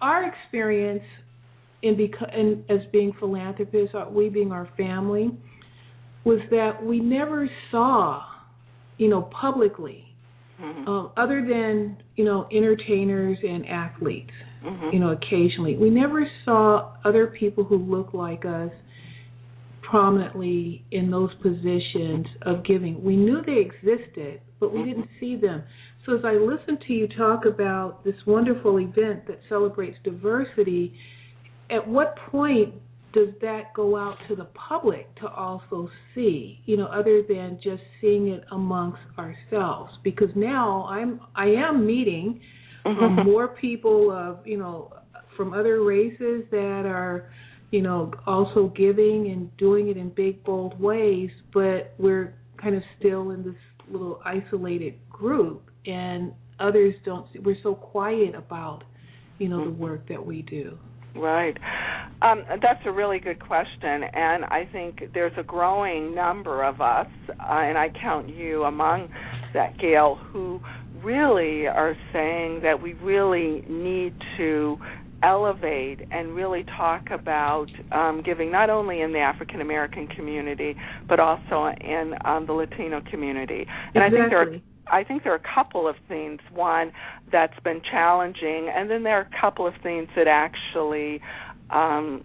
our 0.00 0.24
experience 0.24 1.02
in, 1.82 1.94
beca- 1.96 2.34
in 2.34 2.64
as 2.68 2.80
being 2.92 3.12
philanthropists, 3.18 3.94
uh, 3.94 4.06
we 4.10 4.28
being 4.28 4.52
our 4.52 4.68
family, 4.76 5.30
was 6.24 6.40
that 6.50 6.82
we 6.82 7.00
never 7.00 7.48
saw, 7.70 8.22
you 9.00 9.08
know, 9.08 9.22
publicly, 9.40 10.04
mm-hmm. 10.60 10.86
uh, 10.86 11.06
other 11.16 11.40
than 11.40 11.96
you 12.16 12.24
know 12.24 12.46
entertainers 12.52 13.38
and 13.42 13.66
athletes, 13.66 14.30
mm-hmm. 14.62 14.90
you 14.92 15.00
know, 15.00 15.12
occasionally, 15.12 15.74
we 15.78 15.88
never 15.88 16.28
saw 16.44 16.92
other 17.02 17.28
people 17.28 17.64
who 17.64 17.78
look 17.78 18.12
like 18.12 18.44
us 18.44 18.70
prominently 19.80 20.84
in 20.90 21.10
those 21.10 21.30
positions 21.42 22.26
of 22.42 22.62
giving. 22.66 23.02
We 23.02 23.16
knew 23.16 23.40
they 23.44 23.64
existed, 23.70 24.42
but 24.60 24.70
we 24.70 24.80
mm-hmm. 24.80 24.88
didn't 24.88 25.08
see 25.18 25.36
them. 25.36 25.64
So 26.04 26.16
as 26.16 26.24
I 26.24 26.34
listen 26.34 26.78
to 26.86 26.92
you 26.92 27.08
talk 27.08 27.46
about 27.46 28.04
this 28.04 28.14
wonderful 28.26 28.78
event 28.78 29.26
that 29.28 29.40
celebrates 29.48 29.96
diversity, 30.04 30.92
at 31.70 31.88
what 31.88 32.16
point 32.30 32.74
does 33.12 33.28
that 33.40 33.74
go 33.74 33.96
out 33.96 34.16
to 34.28 34.36
the 34.36 34.44
public 34.68 35.12
to 35.16 35.28
also 35.28 35.88
see, 36.14 36.60
you 36.66 36.76
know, 36.76 36.86
other 36.86 37.22
than 37.28 37.58
just 37.62 37.82
seeing 38.00 38.28
it 38.28 38.44
amongst 38.52 39.00
ourselves? 39.18 39.92
Because 40.04 40.30
now 40.36 40.86
I'm 40.88 41.20
I 41.34 41.46
am 41.46 41.86
meeting 41.86 42.40
mm-hmm. 42.86 43.22
more 43.28 43.48
people 43.48 44.10
of, 44.12 44.46
you 44.46 44.58
know, 44.58 44.92
from 45.36 45.52
other 45.52 45.82
races 45.82 46.44
that 46.50 46.84
are, 46.86 47.32
you 47.70 47.82
know, 47.82 48.12
also 48.26 48.72
giving 48.76 49.30
and 49.30 49.54
doing 49.56 49.88
it 49.88 49.96
in 49.96 50.10
big 50.10 50.42
bold 50.44 50.78
ways, 50.80 51.30
but 51.52 51.94
we're 51.98 52.34
kind 52.60 52.76
of 52.76 52.82
still 52.98 53.30
in 53.30 53.42
this 53.42 53.54
little 53.90 54.20
isolated 54.24 54.94
group 55.08 55.68
and 55.86 56.32
others 56.60 56.94
don't. 57.04 57.26
See, 57.32 57.38
we're 57.40 57.56
so 57.62 57.74
quiet 57.74 58.34
about, 58.34 58.84
you 59.38 59.48
know, 59.48 59.64
the 59.64 59.70
work 59.70 60.08
that 60.08 60.24
we 60.24 60.42
do. 60.42 60.78
Right. 61.14 61.56
Um, 62.22 62.44
that's 62.62 62.80
a 62.84 62.92
really 62.92 63.18
good 63.18 63.40
question, 63.40 64.04
and 64.12 64.44
I 64.44 64.68
think 64.70 65.04
there's 65.14 65.32
a 65.38 65.42
growing 65.42 66.14
number 66.14 66.62
of 66.62 66.80
us, 66.80 67.06
uh, 67.28 67.32
and 67.38 67.78
I 67.78 67.88
count 67.88 68.28
you 68.28 68.64
among 68.64 69.08
that, 69.54 69.78
Gail, 69.78 70.16
who 70.16 70.60
really 71.02 71.66
are 71.66 71.96
saying 72.12 72.60
that 72.62 72.80
we 72.80 72.92
really 72.94 73.64
need 73.68 74.14
to 74.36 74.78
elevate 75.22 76.00
and 76.10 76.34
really 76.34 76.64
talk 76.76 77.10
about 77.10 77.66
um, 77.92 78.22
giving 78.24 78.50
not 78.50 78.70
only 78.70 79.02
in 79.02 79.12
the 79.12 79.18
African 79.18 79.60
American 79.60 80.06
community 80.06 80.74
but 81.08 81.20
also 81.20 81.74
in 81.80 82.14
um, 82.24 82.46
the 82.46 82.52
Latino 82.52 83.02
community. 83.10 83.66
And 83.94 84.02
exactly. 84.02 84.18
I 84.18 84.22
think 84.22 84.30
there 84.30 84.40
are 84.40 84.60
I 84.90 85.04
think 85.04 85.24
there 85.24 85.32
are 85.32 85.36
a 85.36 85.54
couple 85.54 85.88
of 85.88 85.96
things. 86.08 86.40
One 86.52 86.92
that's 87.30 87.58
been 87.60 87.80
challenging, 87.90 88.70
and 88.74 88.90
then 88.90 89.02
there 89.02 89.18
are 89.18 89.28
a 89.32 89.40
couple 89.40 89.66
of 89.66 89.74
things 89.82 90.08
that 90.16 90.26
actually, 90.26 91.20
um, 91.70 92.24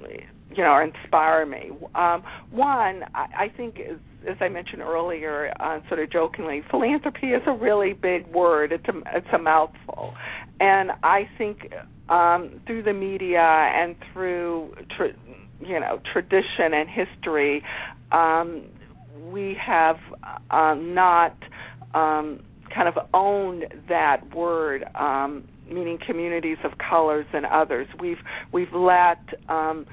you 0.50 0.64
know, 0.64 0.80
inspire 0.80 1.46
me. 1.46 1.72
Um, 1.94 2.24
one, 2.52 3.04
I, 3.14 3.46
I 3.46 3.54
think, 3.56 3.80
is, 3.80 4.00
as 4.28 4.38
I 4.42 4.50
mentioned 4.50 4.82
earlier, 4.82 5.54
uh, 5.60 5.80
sort 5.88 6.00
of 6.00 6.12
jokingly, 6.12 6.64
philanthropy 6.70 7.28
is 7.28 7.44
a 7.46 7.54
really 7.54 7.94
big 7.94 8.28
word. 8.28 8.72
It's 8.72 8.88
a 8.88 9.18
it's 9.18 9.28
a 9.34 9.40
mouthful, 9.40 10.14
and 10.60 10.92
I 11.04 11.30
think 11.38 11.72
um, 12.10 12.62
through 12.66 12.84
the 12.84 12.94
media 12.94 13.42
and 13.42 13.96
through 14.14 14.76
you 15.60 15.80
know 15.80 16.02
tradition 16.12 16.74
and 16.74 16.90
history, 16.90 17.64
um, 18.12 18.64
we 19.32 19.56
have 19.64 19.98
uh, 20.52 20.76
not 20.76 21.36
um, 21.94 22.42
kind 22.74 22.88
of 22.88 22.96
owned 23.14 23.66
that 23.90 24.36
word, 24.36 24.84
um, 24.96 25.48
meaning 25.72 25.98
communities 26.06 26.58
of 26.64 26.72
colors 26.78 27.26
and 27.34 27.46
others. 27.46 27.88
We've 28.00 28.18
we've 28.52 28.74
let 28.74 29.20
um, 29.50 29.86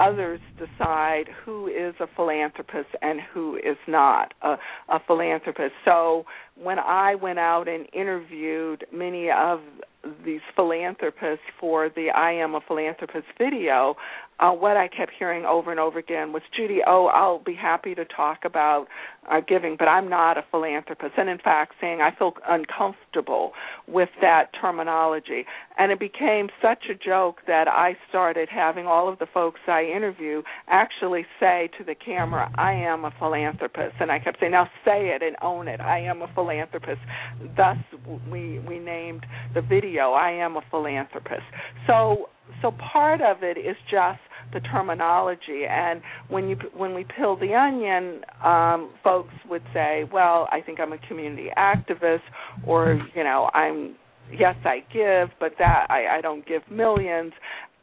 others 0.00 0.40
decide 0.58 1.24
who 1.44 1.66
is 1.66 1.94
a 2.00 2.06
philanthropist 2.14 2.88
and 3.02 3.20
who 3.32 3.56
is 3.56 3.76
not 3.86 4.34
a, 4.42 4.56
a 4.88 5.00
philanthropist. 5.06 5.72
So 5.84 6.24
when 6.62 6.78
I 6.78 7.14
went 7.14 7.38
out 7.38 7.68
and 7.68 7.86
interviewed 7.92 8.86
many 8.92 9.30
of 9.30 9.60
these 10.24 10.40
philanthropists 10.54 11.44
for 11.58 11.88
the 11.88 12.10
I 12.10 12.32
Am 12.32 12.54
a 12.54 12.60
Philanthropist 12.66 13.26
video, 13.36 13.96
uh, 14.40 14.52
what 14.52 14.76
I 14.76 14.86
kept 14.86 15.12
hearing 15.18 15.44
over 15.44 15.72
and 15.72 15.80
over 15.80 15.98
again 15.98 16.32
was, 16.32 16.42
Judy, 16.56 16.78
oh, 16.86 17.06
I'll 17.06 17.42
be 17.42 17.54
happy 17.54 17.94
to 17.96 18.04
talk 18.04 18.44
about 18.44 18.86
uh, 19.28 19.40
giving, 19.46 19.74
but 19.76 19.86
I'm 19.86 20.08
not 20.08 20.38
a 20.38 20.44
philanthropist. 20.50 21.14
And 21.16 21.28
in 21.28 21.38
fact, 21.38 21.74
saying 21.80 22.00
I 22.00 22.14
feel 22.16 22.34
uncomfortable 22.48 23.52
with 23.88 24.10
that 24.20 24.50
terminology. 24.60 25.44
And 25.76 25.90
it 25.90 25.98
became 25.98 26.48
such 26.62 26.84
a 26.88 26.94
joke 26.94 27.38
that 27.48 27.66
I 27.66 27.96
started 28.08 28.48
having 28.48 28.86
all 28.86 29.08
of 29.08 29.18
the 29.18 29.26
folks 29.26 29.60
I 29.66 29.82
interview 29.84 30.42
actually 30.68 31.26
say 31.40 31.68
to 31.76 31.84
the 31.84 31.96
camera, 31.96 32.52
I 32.54 32.72
am 32.72 33.04
a 33.04 33.12
philanthropist. 33.18 33.96
And 33.98 34.12
I 34.12 34.20
kept 34.20 34.38
saying, 34.38 34.52
now 34.52 34.70
say 34.84 35.08
it 35.08 35.22
and 35.22 35.36
own 35.42 35.66
it. 35.66 35.80
I 35.80 35.98
am 35.98 36.22
a 36.22 36.32
philanthropist. 36.48 37.00
Thus, 37.56 37.76
we, 38.30 38.58
we 38.60 38.78
named 38.78 39.24
the 39.54 39.60
video, 39.60 40.12
I 40.12 40.30
am 40.30 40.56
a 40.56 40.62
philanthropist. 40.70 41.42
So, 41.86 42.28
so 42.62 42.72
part 42.92 43.20
of 43.20 43.42
it 43.42 43.58
is 43.58 43.76
just 43.90 44.20
the 44.52 44.60
terminology. 44.60 45.64
And 45.68 46.00
when 46.28 46.48
you 46.48 46.56
when 46.74 46.94
we 46.94 47.04
peel 47.16 47.36
the 47.36 47.54
onion, 47.54 48.22
um, 48.42 48.94
folks 49.04 49.34
would 49.50 49.62
say, 49.74 50.04
"Well, 50.10 50.48
I 50.50 50.62
think 50.62 50.80
I'm 50.80 50.92
a 50.92 50.98
community 51.06 51.48
activist," 51.56 52.22
or 52.66 52.98
you 53.14 53.24
know, 53.24 53.50
"I'm 53.52 53.96
yes, 54.32 54.56
I 54.64 54.78
give, 54.92 55.28
but 55.38 55.52
that 55.58 55.86
I, 55.90 56.18
I 56.18 56.20
don't 56.22 56.46
give 56.46 56.62
millions. 56.70 57.32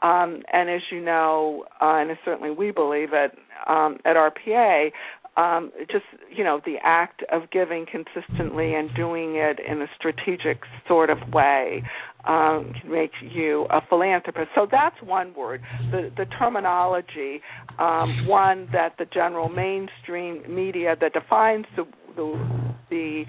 Um, 0.02 0.42
and 0.52 0.70
as 0.70 0.82
you 0.92 1.02
know, 1.02 1.66
uh, 1.82 1.98
and 1.98 2.12
certainly 2.26 2.52
we 2.52 2.72
believe 2.72 3.10
it 3.14 3.32
um, 3.68 3.98
at 4.06 4.16
RPA, 4.16 4.92
um, 5.38 5.72
just 5.92 6.06
you 6.36 6.44
know 6.44 6.62
the 6.66 6.76
act 6.84 7.24
of 7.32 7.44
giving 7.52 7.86
consistently 7.86 8.74
and 8.74 8.94
doing 8.96 9.36
it 9.36 9.60
in 9.60 9.82
a 9.82 9.88
strategic 9.98 10.62
sort 10.88 11.10
of 11.10 11.18
way 11.34 11.84
um, 12.26 12.74
can 12.82 12.92
make 12.92 13.12
you 13.22 13.66
a 13.70 13.82
philanthropist. 13.88 14.50
So 14.56 14.68
that's 14.70 14.96
one 15.02 15.34
word. 15.34 15.62
The 15.92 16.12
the 16.16 16.26
terminology, 16.40 17.42
um, 17.80 18.28
one 18.28 18.68
that 18.72 18.96
the 18.98 19.06
general 19.06 19.50
mainstream 19.50 20.44
media 20.48 20.96
that 21.00 21.14
defines 21.14 21.66
the 21.76 21.86
the, 22.16 22.66
the 22.90 23.24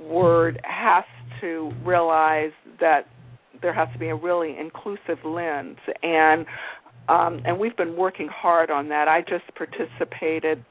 word 0.00 0.60
has 0.64 1.04
to 1.40 1.72
realize 1.84 2.52
that 2.80 3.06
there 3.60 3.72
has 3.72 3.88
to 3.92 3.98
be 3.98 4.08
a 4.08 4.16
really 4.16 4.56
inclusive 4.58 5.24
lens 5.24 5.78
and 6.02 6.44
um, 7.08 7.42
and 7.44 7.58
we've 7.58 7.76
been 7.76 7.96
working 7.96 8.28
hard 8.28 8.70
on 8.70 8.88
that. 8.90 9.08
I 9.08 9.22
just 9.22 9.44
participated 9.56 10.64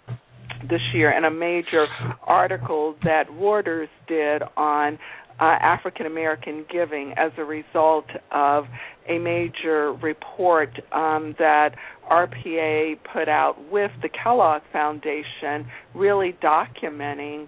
this 0.70 0.82
year 0.94 1.12
in 1.12 1.26
a 1.26 1.32
major 1.32 1.86
article 2.24 2.96
that 3.04 3.34
Warders 3.34 3.90
did 4.08 4.42
on 4.58 4.98
uh, 5.40 5.58
African 5.60 6.06
American 6.06 6.66
giving 6.72 7.14
as 7.18 7.32
a 7.38 7.44
result 7.44 8.06
of 8.32 8.66
a 9.10 9.18
major 9.18 9.94
report 9.94 10.70
um, 10.92 11.36
that 11.40 11.72
RPA 12.10 13.00
put 13.12 13.28
out 13.28 13.56
with 13.72 13.92
the 14.04 14.10
Kellogg 14.10 14.62
Foundation, 14.72 15.66
really 15.96 16.38
documenting 16.44 17.48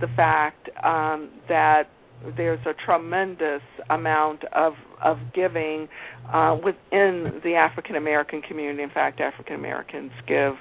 the 0.00 0.06
fact 0.14 0.68
um, 0.84 1.30
that 1.48 1.88
there's 2.36 2.64
a 2.66 2.74
tremendous 2.84 3.62
amount 3.90 4.44
of 4.52 4.74
of 5.02 5.18
giving 5.34 5.88
uh, 6.32 6.56
within 6.62 7.40
the 7.42 7.54
African 7.54 7.96
American 7.96 8.40
community. 8.42 8.82
In 8.82 8.90
fact, 8.90 9.20
African 9.20 9.56
Americans 9.56 10.12
give 10.26 10.54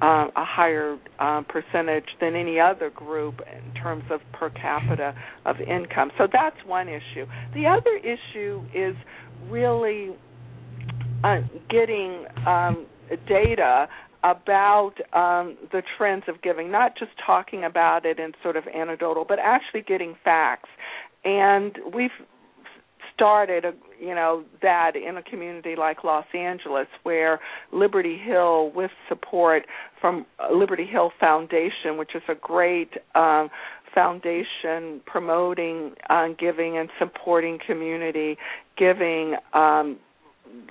uh, 0.00 0.28
a 0.34 0.44
higher 0.44 0.98
uh, 1.18 1.42
percentage 1.42 2.06
than 2.20 2.34
any 2.34 2.58
other 2.58 2.90
group 2.90 3.40
in 3.40 3.74
terms 3.74 4.04
of 4.10 4.20
per 4.32 4.50
capita 4.50 5.14
of 5.44 5.56
income. 5.60 6.10
So 6.16 6.26
that's 6.32 6.56
one 6.66 6.88
issue. 6.88 7.26
The 7.54 7.66
other 7.66 7.96
issue 7.98 8.62
is 8.74 8.96
really 9.48 10.16
uh, 11.24 11.40
getting 11.68 12.24
um, 12.46 12.86
data 13.28 13.88
about 14.24 14.94
um, 15.12 15.56
the 15.72 15.82
trends 15.98 16.24
of 16.28 16.40
giving, 16.42 16.70
not 16.70 16.96
just 16.96 17.10
talking 17.24 17.64
about 17.64 18.06
it 18.06 18.18
in 18.18 18.32
sort 18.42 18.56
of 18.56 18.64
anecdotal, 18.68 19.24
but 19.28 19.38
actually 19.40 19.82
getting 19.82 20.14
facts. 20.22 20.68
And 21.24 21.78
we've 21.94 22.10
started, 23.14 23.64
a 23.64 23.72
you 24.00 24.14
know, 24.14 24.44
that 24.62 24.96
in 24.96 25.16
a 25.16 25.22
community 25.22 25.76
like 25.76 26.02
Los 26.02 26.24
Angeles, 26.34 26.88
where 27.04 27.38
Liberty 27.72 28.18
Hill, 28.18 28.72
with 28.74 28.90
support 29.08 29.64
from 30.00 30.26
Liberty 30.52 30.86
Hill 30.86 31.12
Foundation, 31.20 31.96
which 31.96 32.14
is 32.14 32.22
a 32.28 32.34
great 32.34 32.90
um, 33.14 33.48
foundation 33.94 35.00
promoting 35.06 35.92
uh, 36.10 36.28
giving 36.38 36.78
and 36.78 36.88
supporting 36.98 37.58
community 37.64 38.36
giving, 38.76 39.36
um, 39.52 39.98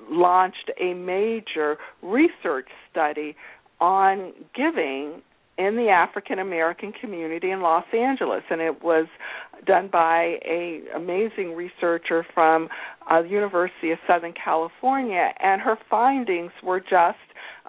launched 0.09 0.71
a 0.79 0.93
major 0.93 1.77
research 2.01 2.67
study 2.89 3.35
on 3.79 4.33
giving 4.55 5.21
in 5.61 5.75
the 5.75 5.89
African 5.89 6.39
American 6.39 6.91
community 6.91 7.51
in 7.51 7.61
Los 7.61 7.85
Angeles, 7.93 8.41
and 8.49 8.61
it 8.61 8.83
was 8.83 9.05
done 9.67 9.89
by 9.91 10.39
a 10.43 10.81
amazing 10.95 11.55
researcher 11.55 12.25
from 12.33 12.67
uh, 13.09 13.21
the 13.21 13.29
University 13.29 13.91
of 13.91 13.99
Southern 14.07 14.33
California, 14.33 15.29
and 15.39 15.61
her 15.61 15.77
findings 15.89 16.51
were 16.63 16.79
just 16.79 17.19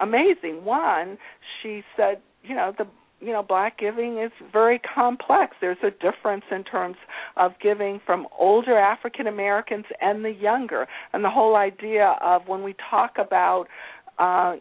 amazing. 0.01 0.65
One, 0.65 1.19
she 1.61 1.83
said, 1.95 2.21
you 2.43 2.55
know, 2.55 2.73
the 2.75 2.87
you 3.21 3.31
know 3.31 3.43
black 3.43 3.77
giving 3.77 4.17
is 4.17 4.31
very 4.51 4.79
complex 4.79 5.55
there's 5.61 5.77
a 5.81 5.91
difference 5.91 6.43
in 6.51 6.61
terms 6.61 6.97
of 7.37 7.53
giving 7.61 8.01
from 8.05 8.27
older 8.37 8.77
african 8.77 9.27
americans 9.27 9.85
and 10.01 10.25
the 10.25 10.31
younger 10.31 10.87
and 11.13 11.23
the 11.23 11.29
whole 11.29 11.55
idea 11.55 12.17
of 12.21 12.41
when 12.47 12.63
we 12.63 12.75
talk 12.89 13.13
about 13.17 13.67
uh 14.19 14.55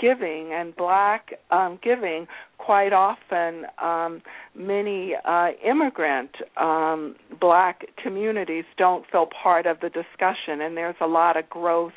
giving 0.00 0.52
and 0.52 0.74
black 0.76 1.30
um, 1.50 1.78
giving, 1.82 2.26
quite 2.58 2.92
often 2.92 3.64
um, 3.82 4.22
many 4.54 5.14
uh, 5.24 5.48
immigrant 5.64 6.30
um, 6.56 7.16
black 7.40 7.86
communities 8.02 8.64
don't 8.76 9.04
feel 9.10 9.26
part 9.42 9.66
of 9.66 9.80
the 9.80 9.88
discussion, 9.88 10.60
and 10.60 10.76
there's 10.76 10.96
a 11.00 11.06
lot 11.06 11.36
of 11.36 11.48
growth 11.48 11.92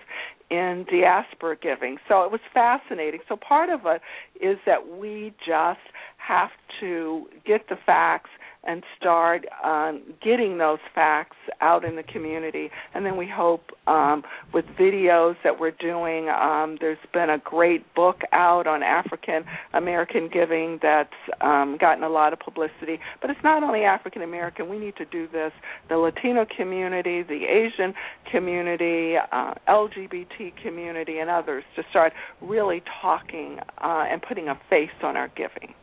in 0.50 0.86
diaspora 0.90 1.56
giving. 1.56 1.98
So 2.08 2.24
it 2.24 2.32
was 2.32 2.42
fascinating. 2.54 3.20
So 3.28 3.36
part 3.36 3.70
of 3.70 3.82
it 3.86 4.02
is 4.42 4.58
that 4.66 4.88
we 4.98 5.34
just 5.46 5.80
have 6.18 6.50
to 6.80 7.28
get 7.46 7.70
the 7.70 7.78
facts 7.86 8.30
and 8.64 8.84
start 9.00 9.46
um, 9.64 10.02
getting 10.22 10.58
those 10.58 10.80
facts 10.94 11.38
out 11.62 11.86
in 11.86 11.96
the 11.96 12.04
community. 12.04 12.70
And 12.94 13.06
then 13.06 13.16
we 13.16 13.28
hope 13.28 13.72
um, 13.88 14.24
with 14.54 14.66
videos 14.80 15.36
that 15.44 15.60
we're 15.60 15.72
doing, 15.72 16.30
um, 16.30 16.78
there's 16.82 16.98
been 17.14 17.30
a 17.30 17.38
great 17.38 17.94
book 17.96 18.22
out 18.34 18.68
on 18.68 18.84
African 18.84 19.44
American 19.74 20.30
giving 20.32 20.80
that's 20.82 21.10
um, 21.42 21.78
gotten 21.80 22.04
a 22.04 22.10
lot 22.10 22.34
of 22.34 22.40
publicity. 22.40 23.00
But 23.22 23.30
it's 23.30 23.44
not 23.44 23.64
only 23.64 23.84
African 23.84 24.22
American. 24.22 24.70
We 24.70 24.78
need 24.78 24.96
to 24.98 25.06
do 25.06 25.28
this. 25.32 25.52
The 25.88 25.98
Latino 25.98 26.46
community, 26.58 27.24
the 27.24 27.46
Asian 27.46 27.94
community, 28.30 29.16
uh, 29.32 29.54
LGBT 29.68 30.54
community, 30.62 31.20
and 31.20 31.30
others 31.30 31.64
to 31.76 31.84
start 31.90 32.14
really 32.42 32.84
talking 33.02 33.60
uh, 33.78 34.06
and 34.10 34.22
putting 34.22 34.50
a 34.50 34.60
face 34.70 34.90
on 35.02 35.16
our 35.16 35.30
giving 35.30 35.74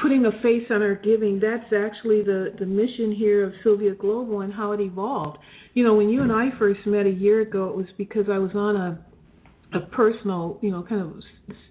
putting 0.00 0.26
a 0.26 0.32
face 0.42 0.66
on 0.70 0.82
our 0.82 0.94
giving 0.94 1.40
that's 1.40 1.72
actually 1.72 2.22
the 2.22 2.54
the 2.58 2.66
mission 2.66 3.14
here 3.16 3.44
of 3.44 3.52
Sylvia 3.62 3.94
Global 3.94 4.40
and 4.40 4.52
how 4.52 4.72
it 4.72 4.80
evolved. 4.80 5.38
You 5.74 5.84
know 5.84 5.94
when 5.94 6.08
you 6.08 6.22
and 6.22 6.32
I 6.32 6.48
first 6.58 6.80
met 6.86 7.06
a 7.06 7.10
year 7.10 7.40
ago 7.40 7.68
it 7.70 7.76
was 7.76 7.86
because 7.96 8.26
I 8.30 8.38
was 8.38 8.52
on 8.54 8.76
a 8.76 9.04
a 9.76 9.80
personal 9.94 10.58
you 10.62 10.70
know 10.70 10.84
kind 10.88 11.02
of 11.02 11.12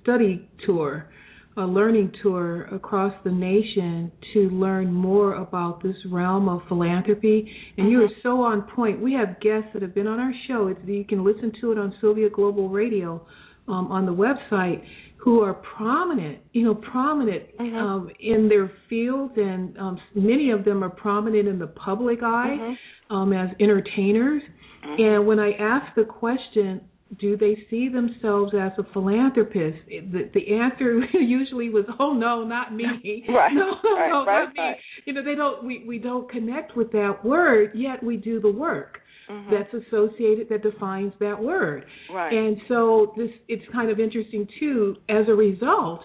study 0.01 0.49
tour 0.65 1.09
a 1.57 1.65
learning 1.65 2.13
tour 2.21 2.65
across 2.65 3.13
the 3.23 3.31
nation 3.31 4.11
to 4.33 4.41
learn 4.49 4.93
more 4.93 5.35
about 5.35 5.81
this 5.81 5.95
realm 6.11 6.47
of 6.47 6.61
philanthropy. 6.67 7.51
And 7.77 7.89
you 7.89 8.03
are 8.03 8.09
so 8.21 8.41
on 8.41 8.61
point. 8.75 9.01
We 9.01 9.13
have 9.13 9.39
guests 9.41 9.69
that 9.73 9.81
have 9.81 9.95
been 9.95 10.05
on 10.05 10.19
our 10.19 10.31
show. 10.47 10.67
It's 10.67 10.79
you 10.85 11.03
can 11.03 11.25
listen 11.25 11.51
to 11.61 11.71
it 11.71 11.79
on 11.79 11.95
Sylvia 11.99 12.29
Global 12.29 12.69
Radio 12.69 13.25
um, 13.67 13.91
on 13.91 14.05
the 14.05 14.13
website 14.13 14.83
who 15.17 15.41
are 15.41 15.53
prominent, 15.53 16.39
you 16.53 16.63
know, 16.63 16.75
prominent 16.75 17.43
mm-hmm. 17.57 17.75
um, 17.75 18.09
in 18.19 18.47
their 18.47 18.71
field, 18.89 19.35
and 19.35 19.77
um, 19.77 19.99
many 20.15 20.51
of 20.51 20.63
them 20.63 20.83
are 20.83 20.89
prominent 20.89 21.47
in 21.47 21.59
the 21.59 21.67
public 21.67 22.19
eye 22.21 22.57
mm-hmm. 22.59 23.15
um, 23.15 23.33
as 23.33 23.49
entertainers. 23.59 24.41
Mm-hmm. 24.85 25.03
And 25.03 25.27
when 25.27 25.39
I 25.39 25.51
ask 25.53 25.93
the 25.95 26.03
question, 26.03 26.81
do 27.19 27.35
they 27.35 27.57
see 27.69 27.89
themselves 27.89 28.53
as 28.53 28.71
a 28.77 28.83
philanthropist? 28.93 29.77
The, 29.87 30.29
the 30.33 30.53
answer 30.53 30.99
usually 31.13 31.69
was, 31.69 31.85
"Oh 31.99 32.13
no, 32.13 32.43
not 32.43 32.73
me. 32.73 32.85
right. 33.29 33.51
No, 33.53 33.77
right. 33.95 34.09
no, 34.09 34.25
right. 34.25 34.43
not 34.43 34.53
me." 34.53 34.75
You 35.05 35.13
know, 35.13 35.23
they 35.23 35.35
don't. 35.35 35.65
We 35.65 35.83
we 35.87 35.99
don't 35.99 36.29
connect 36.29 36.75
with 36.75 36.91
that 36.91 37.23
word, 37.23 37.71
yet 37.73 38.03
we 38.03 38.17
do 38.17 38.39
the 38.39 38.51
work 38.51 38.99
mm-hmm. 39.29 39.51
that's 39.51 39.73
associated 39.73 40.49
that 40.49 40.63
defines 40.63 41.13
that 41.19 41.41
word. 41.41 41.85
Right. 42.13 42.33
And 42.33 42.57
so 42.67 43.13
this 43.17 43.29
it's 43.47 43.63
kind 43.71 43.89
of 43.89 43.99
interesting 43.99 44.47
too. 44.59 44.97
As 45.09 45.25
a 45.27 45.33
result, 45.33 46.01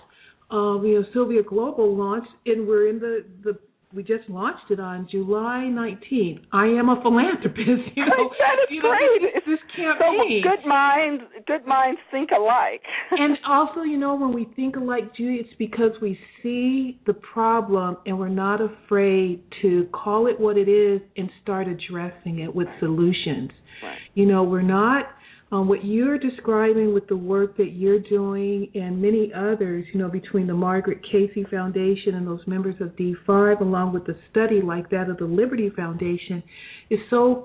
um, 0.50 0.82
you 0.84 1.00
know, 1.00 1.06
Sylvia 1.12 1.42
Global 1.42 1.96
launched, 1.96 2.30
and 2.46 2.66
we're 2.66 2.88
in 2.88 2.98
the 2.98 3.24
the 3.42 3.58
we 3.94 4.02
just 4.02 4.28
launched 4.28 4.70
it 4.70 4.80
on 4.80 5.06
July 5.10 5.68
19th. 5.70 6.42
I 6.52 6.66
am 6.66 6.88
a 6.88 7.00
philanthropist. 7.02 7.92
You 7.94 8.06
know, 8.06 8.30
that 8.38 8.56
is 8.62 8.68
you 8.70 8.80
great. 8.80 9.22
Know, 9.22 9.28
it's 9.34 9.46
this 9.46 9.58
campaign. 9.76 10.42
So 10.42 10.50
good 10.50 10.66
minds, 10.68 11.22
good 11.46 11.66
minds 11.66 12.00
think 12.10 12.30
alike. 12.30 12.82
and 13.10 13.36
also, 13.46 13.82
you 13.82 13.98
know, 13.98 14.14
when 14.14 14.32
we 14.32 14.48
think 14.56 14.76
alike, 14.76 15.14
Judy, 15.16 15.36
it's 15.36 15.56
because 15.58 15.92
we 16.00 16.18
see 16.42 17.00
the 17.06 17.14
problem 17.14 17.96
and 18.06 18.18
we're 18.18 18.28
not 18.28 18.60
afraid 18.60 19.42
to 19.62 19.86
call 19.92 20.26
it 20.26 20.38
what 20.38 20.56
it 20.56 20.68
is 20.68 21.00
and 21.16 21.28
start 21.42 21.68
addressing 21.68 22.40
it 22.40 22.54
with 22.54 22.68
solutions. 22.80 23.50
Right. 23.82 23.98
You 24.14 24.26
know, 24.26 24.42
we're 24.42 24.62
not 24.62 25.06
um, 25.52 25.68
what 25.68 25.84
you're 25.84 26.18
describing 26.18 26.94
with 26.94 27.06
the 27.08 27.16
work 27.16 27.58
that 27.58 27.72
you're 27.74 27.98
doing 27.98 28.70
and 28.74 29.00
many 29.00 29.30
others, 29.36 29.84
you 29.92 30.00
know, 30.00 30.08
between 30.08 30.46
the 30.46 30.54
Margaret 30.54 31.00
Casey 31.04 31.44
Foundation 31.50 32.14
and 32.14 32.26
those 32.26 32.40
members 32.46 32.74
of 32.80 32.88
D5, 32.96 33.60
along 33.60 33.92
with 33.92 34.06
the 34.06 34.16
study 34.30 34.62
like 34.62 34.88
that 34.90 35.10
of 35.10 35.18
the 35.18 35.26
Liberty 35.26 35.70
Foundation, 35.76 36.42
is 36.88 36.98
so 37.10 37.44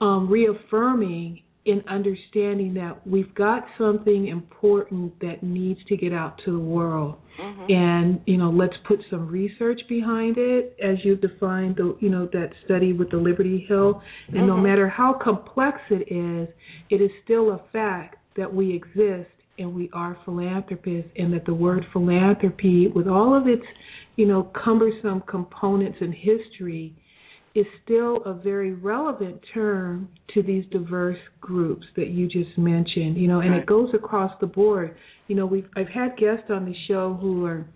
um, 0.00 0.30
reaffirming 0.30 1.42
in 1.66 1.82
understanding 1.88 2.72
that 2.74 3.06
we've 3.06 3.34
got 3.34 3.64
something 3.76 4.28
important 4.28 5.18
that 5.20 5.42
needs 5.42 5.78
to 5.88 5.96
get 5.96 6.12
out 6.12 6.40
to 6.44 6.52
the 6.52 6.58
world. 6.58 7.16
Mm-hmm. 7.38 7.72
And, 7.72 8.20
you 8.26 8.38
know, 8.38 8.50
let's 8.50 8.74
put 8.88 9.00
some 9.10 9.28
research 9.28 9.80
behind 9.88 10.36
it 10.38 10.76
as 10.82 10.96
you've 11.04 11.20
defined 11.20 11.76
the 11.76 11.96
you 12.00 12.08
know, 12.08 12.28
that 12.32 12.50
study 12.64 12.92
with 12.94 13.10
the 13.10 13.18
Liberty 13.18 13.66
Hill. 13.68 14.02
And 14.28 14.38
mm-hmm. 14.38 14.46
no 14.46 14.56
matter 14.56 14.88
how 14.88 15.18
complex 15.22 15.78
it 15.90 16.12
is, 16.12 16.48
it 16.88 17.02
is 17.02 17.10
still 17.24 17.50
a 17.50 17.62
fact 17.72 18.16
that 18.36 18.52
we 18.52 18.74
exist 18.74 19.30
and 19.58 19.74
we 19.74 19.90
are 19.92 20.16
philanthropists 20.24 21.10
and 21.16 21.32
that 21.34 21.44
the 21.44 21.54
word 21.54 21.84
philanthropy 21.92 22.88
with 22.88 23.06
all 23.06 23.36
of 23.36 23.46
its, 23.46 23.64
you 24.16 24.26
know, 24.26 24.50
cumbersome 24.64 25.22
components 25.28 25.98
and 26.00 26.14
history 26.14 26.94
is 27.54 27.66
still 27.84 28.22
a 28.24 28.34
very 28.34 28.72
relevant 28.72 29.40
term 29.52 30.08
to 30.34 30.42
these 30.42 30.64
diverse 30.70 31.18
groups 31.40 31.84
that 31.96 32.08
you 32.08 32.28
just 32.28 32.56
mentioned, 32.56 33.16
you 33.16 33.26
know, 33.26 33.40
and 33.40 33.50
right. 33.50 33.62
it 33.62 33.66
goes 33.66 33.88
across 33.92 34.32
the 34.40 34.46
board. 34.46 34.94
You 35.26 35.34
know, 35.34 35.46
we've 35.46 35.66
I've 35.76 35.88
had 35.88 36.16
guests 36.16 36.50
on 36.50 36.64
the 36.64 36.74
show 36.86 37.18
who 37.20 37.44
are 37.44 37.66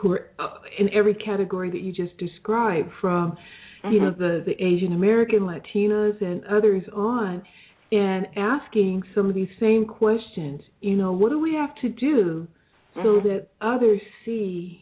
who 0.00 0.12
are 0.12 0.30
uh, 0.38 0.54
in 0.78 0.92
every 0.92 1.14
category 1.14 1.70
that 1.70 1.80
you 1.80 1.92
just 1.92 2.16
described, 2.18 2.90
from 3.00 3.32
mm-hmm. 3.32 3.94
you 3.94 4.00
know 4.00 4.10
the 4.10 4.42
the 4.44 4.52
Asian 4.62 4.92
American, 4.92 5.40
Latinas, 5.40 6.20
and 6.20 6.44
others 6.46 6.82
on, 6.92 7.42
and 7.92 8.26
asking 8.36 9.02
some 9.14 9.28
of 9.28 9.36
these 9.36 9.48
same 9.60 9.84
questions. 9.84 10.60
You 10.80 10.96
know, 10.96 11.12
what 11.12 11.30
do 11.30 11.38
we 11.38 11.54
have 11.54 11.74
to 11.82 11.88
do 11.88 12.48
so 12.94 13.00
mm-hmm. 13.00 13.28
that 13.28 13.48
others 13.60 14.00
see? 14.24 14.80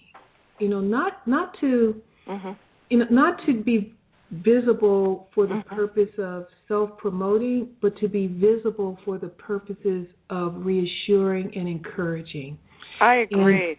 You 0.60 0.68
know, 0.68 0.80
not 0.80 1.26
not 1.26 1.54
to 1.60 2.00
mm-hmm. 2.26 2.52
you 2.88 2.98
know 2.98 3.06
not 3.10 3.38
to 3.44 3.62
be 3.62 3.92
visible 4.42 5.28
for 5.34 5.46
the 5.46 5.54
mm-hmm. 5.54 5.74
purpose 5.74 6.10
of 6.18 6.46
self 6.68 6.96
promoting, 6.98 7.68
but 7.80 7.96
to 7.98 8.08
be 8.08 8.26
visible 8.26 8.98
for 9.04 9.18
the 9.18 9.28
purposes 9.28 10.06
of 10.30 10.54
reassuring 10.64 11.52
and 11.56 11.68
encouraging. 11.68 12.58
I 13.00 13.16
agree. 13.16 13.78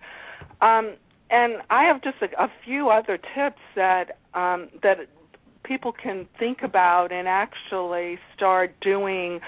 And, 0.61 0.87
um, 0.87 0.95
and 1.29 1.53
I 1.69 1.83
have 1.85 2.01
just 2.03 2.17
a, 2.21 2.43
a 2.43 2.47
few 2.63 2.89
other 2.89 3.17
tips 3.17 3.59
that 3.75 4.17
um, 4.33 4.69
that 4.83 4.97
people 5.63 5.91
can 5.91 6.27
think 6.37 6.59
about 6.63 7.11
and 7.11 7.27
actually 7.27 8.19
start 8.35 8.75
doing 8.81 9.39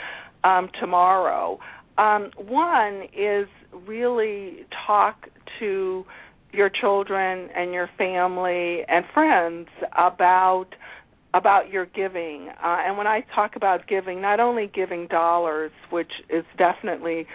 um, 0.44 0.70
tomorrow. 0.80 1.60
Um, 1.98 2.32
one 2.38 3.04
is 3.16 3.48
really 3.86 4.66
talk 4.86 5.28
to 5.60 6.06
your 6.54 6.70
children 6.70 7.50
and 7.56 7.74
your 7.74 7.90
family 7.98 8.84
and 8.88 9.06
friends 9.14 9.68
about 9.98 10.68
about 11.34 11.70
your 11.70 11.86
giving. 11.86 12.50
Uh, 12.64 12.78
and 12.86 12.98
when 12.98 13.06
I 13.06 13.24
talk 13.36 13.56
about 13.56 13.88
giving, 13.88 14.22
not 14.22 14.40
only 14.40 14.72
giving 14.74 15.08
dollars, 15.08 15.72
which 15.90 16.12
is 16.30 16.46
definitely 16.58 17.28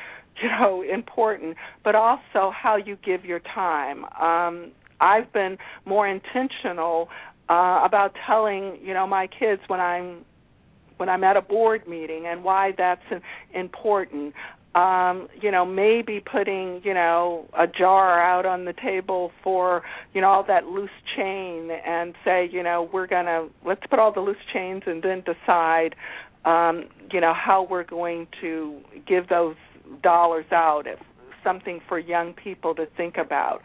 you 0.42 0.48
know 0.48 0.83
important, 0.83 1.57
but 1.85 1.94
also 1.94 2.51
how 2.51 2.77
you 2.77 2.96
give 3.05 3.25
your 3.25 3.40
time. 3.40 4.05
Um, 4.20 4.72
I've 5.01 5.33
been 5.33 5.59
more 5.85 6.09
intentional 6.09 7.09
uh, 7.48 7.81
about 7.85 8.14
telling 8.27 8.79
you 8.83 8.94
know 8.94 9.07
my 9.07 9.27
kids 9.27 9.62
when 9.66 9.81
I'm 9.81 10.25
when 10.96 11.09
I'm 11.09 11.25
at 11.25 11.37
a 11.37 11.42
board 11.42 11.88
meeting 11.88 12.27
and 12.27 12.44
why 12.44 12.72
that's 12.77 13.03
important 13.55 14.35
um 14.74 15.28
you 15.40 15.50
know 15.50 15.66
maybe 15.66 16.20
putting 16.20 16.80
you 16.82 16.94
know 16.94 17.46
a 17.58 17.66
jar 17.66 18.20
out 18.20 18.46
on 18.46 18.64
the 18.64 18.72
table 18.72 19.30
for 19.42 19.82
you 20.14 20.20
know 20.20 20.28
all 20.28 20.44
that 20.46 20.64
loose 20.64 20.90
chain 21.16 21.70
and 21.87 22.14
say 22.24 22.48
you 22.50 22.62
know 22.62 22.88
we're 22.92 23.06
going 23.06 23.26
to 23.26 23.48
let's 23.66 23.82
put 23.90 23.98
all 23.98 24.12
the 24.12 24.20
loose 24.20 24.37
chains 24.52 24.82
and 24.87 25.02
then 25.02 25.22
decide 25.22 25.94
um 26.46 26.85
you 27.12 27.20
know 27.20 27.35
how 27.35 27.66
we're 27.68 27.85
going 27.85 28.26
to 28.40 28.80
give 29.06 29.28
those 29.28 29.56
dollars 30.02 30.46
out 30.52 30.87
if 30.87 30.98
something 31.44 31.80
for 31.87 31.98
young 31.98 32.32
people 32.32 32.74
to 32.74 32.87
think 32.96 33.16
about 33.18 33.61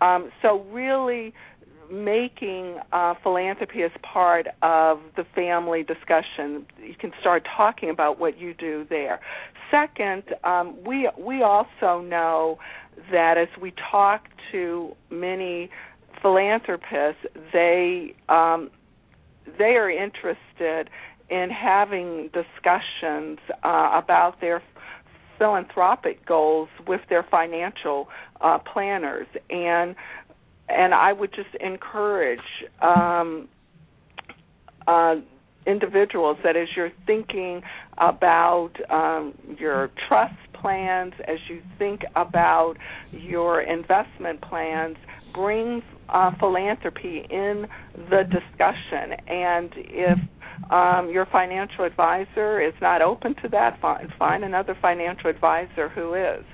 um 0.00 0.30
so 0.42 0.64
really 0.72 1.32
making 1.90 2.78
uh, 2.92 3.14
philanthropy 3.22 3.82
as 3.82 3.90
part 4.02 4.46
of 4.62 5.00
the 5.16 5.24
family 5.34 5.82
discussion. 5.82 6.66
You 6.82 6.94
can 6.98 7.12
start 7.20 7.46
talking 7.56 7.90
about 7.90 8.18
what 8.18 8.38
you 8.38 8.54
do 8.54 8.86
there. 8.88 9.20
Second, 9.70 10.22
um, 10.44 10.76
we 10.84 11.08
we 11.18 11.42
also 11.42 12.00
know 12.00 12.58
that 13.12 13.36
as 13.36 13.48
we 13.60 13.72
talk 13.90 14.28
to 14.52 14.94
many 15.10 15.70
philanthropists, 16.22 17.24
they 17.52 18.14
um, 18.28 18.70
they 19.58 19.76
are 19.76 19.90
interested 19.90 20.90
in 21.30 21.50
having 21.50 22.30
discussions 22.32 23.38
uh, 23.62 23.90
about 24.02 24.40
their 24.40 24.62
philanthropic 25.38 26.24
goals 26.26 26.68
with 26.86 27.00
their 27.08 27.22
financial 27.30 28.08
uh, 28.40 28.58
planners. 28.58 29.26
And 29.50 29.94
and 30.68 30.94
I 30.94 31.12
would 31.12 31.32
just 31.32 31.54
encourage 31.60 32.40
um, 32.82 33.48
uh, 34.86 35.16
individuals 35.66 36.38
that 36.44 36.56
as 36.56 36.68
you're 36.76 36.92
thinking 37.06 37.62
about 37.98 38.70
um, 38.90 39.34
your 39.58 39.90
trust 40.08 40.34
plans, 40.54 41.12
as 41.26 41.38
you 41.48 41.60
think 41.78 42.02
about 42.16 42.74
your 43.12 43.60
investment 43.60 44.40
plans, 44.40 44.96
bring 45.34 45.82
uh, 46.08 46.30
philanthropy 46.38 47.26
in 47.30 47.66
the 47.94 48.22
discussion. 48.24 49.14
And 49.28 49.70
if 49.76 50.18
um, 50.70 51.10
your 51.10 51.26
financial 51.26 51.84
advisor 51.84 52.60
is 52.60 52.74
not 52.80 53.02
open 53.02 53.34
to 53.42 53.48
that, 53.50 53.80
find, 53.80 54.08
find 54.18 54.44
another 54.44 54.76
financial 54.80 55.30
advisor 55.30 55.88
who 55.88 56.14
is. 56.14 56.44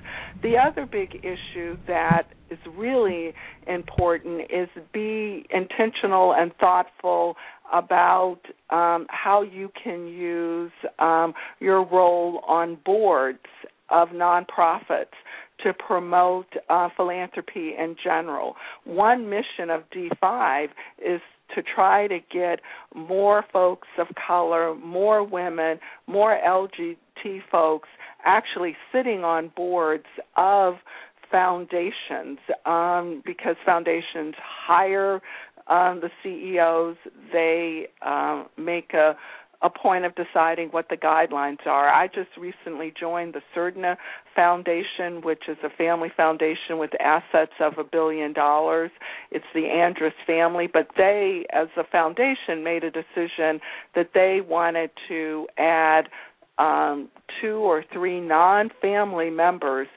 The 0.43 0.55
other 0.57 0.85
big 0.85 1.15
issue 1.23 1.77
that 1.87 2.23
is 2.49 2.59
really 2.77 3.33
important 3.67 4.41
is 4.51 4.69
be 4.93 5.45
intentional 5.49 6.33
and 6.33 6.51
thoughtful 6.59 7.35
about 7.73 8.39
um, 8.69 9.07
how 9.09 9.41
you 9.41 9.71
can 9.81 10.07
use 10.07 10.71
um, 10.99 11.33
your 11.59 11.85
role 11.85 12.41
on 12.47 12.77
boards 12.85 13.39
of 13.89 14.09
nonprofits 14.09 15.13
to 15.63 15.73
promote 15.73 16.47
uh, 16.69 16.89
philanthropy 16.95 17.73
in 17.77 17.95
general. 18.03 18.55
One 18.83 19.29
mission 19.29 19.69
of 19.69 19.83
D5 19.95 20.67
is 21.03 21.21
to 21.55 21.61
try 21.61 22.07
to 22.07 22.19
get 22.31 22.59
more 22.95 23.45
folks 23.53 23.87
of 23.99 24.07
color, 24.27 24.75
more 24.75 25.23
women, 25.23 25.79
more 26.07 26.37
LGBT 26.45 27.39
folks 27.51 27.87
actually 28.25 28.75
sitting 28.91 29.23
on 29.23 29.51
boards 29.55 30.05
of 30.35 30.75
foundations 31.31 32.39
um, 32.65 33.21
because 33.25 33.55
foundations 33.65 34.35
hire 34.37 35.21
um, 35.67 36.01
the 36.01 36.09
CEOs, 36.23 36.97
they 37.31 37.87
um, 38.05 38.47
make 38.57 38.93
a 38.93 39.15
a 39.61 39.69
point 39.69 40.05
of 40.05 40.13
deciding 40.15 40.69
what 40.69 40.89
the 40.89 40.97
guidelines 40.97 41.65
are. 41.65 41.89
I 41.89 42.07
just 42.07 42.29
recently 42.37 42.93
joined 42.97 43.33
the 43.33 43.41
Surdna 43.55 43.97
Foundation, 44.35 45.21
which 45.23 45.43
is 45.47 45.57
a 45.63 45.69
family 45.69 46.09
foundation 46.15 46.77
with 46.77 46.91
assets 46.99 47.53
of 47.59 47.73
a 47.79 47.83
billion 47.83 48.33
dollars. 48.33 48.91
It's 49.31 49.45
the 49.53 49.65
Andrus 49.65 50.13
family, 50.27 50.67
but 50.71 50.89
they, 50.97 51.45
as 51.51 51.67
a 51.77 51.83
foundation, 51.83 52.63
made 52.63 52.83
a 52.83 52.91
decision 52.91 53.59
that 53.95 54.11
they 54.13 54.41
wanted 54.47 54.91
to 55.07 55.47
add 55.57 56.09
um, 56.57 57.09
two 57.41 57.57
or 57.57 57.83
three 57.91 58.21
non 58.21 58.69
family 58.81 59.29
members 59.29 59.87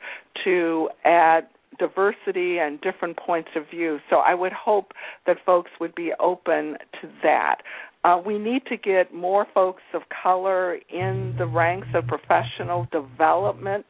to 0.44 0.88
add 1.04 1.46
diversity 1.78 2.58
and 2.58 2.80
different 2.80 3.16
points 3.16 3.50
of 3.56 3.64
view. 3.70 3.98
So 4.10 4.16
I 4.16 4.34
would 4.34 4.52
hope 4.52 4.92
that 5.26 5.38
folks 5.44 5.70
would 5.80 5.94
be 5.94 6.12
open 6.20 6.76
to 7.00 7.08
that. 7.22 7.56
Uh, 8.04 8.20
we 8.24 8.38
need 8.38 8.64
to 8.66 8.76
get 8.76 9.12
more 9.12 9.46
folks 9.52 9.82
of 9.92 10.02
color 10.22 10.78
in 10.92 11.34
the 11.38 11.46
ranks 11.46 11.88
of 11.94 12.06
professional 12.06 12.86
development 12.92 13.86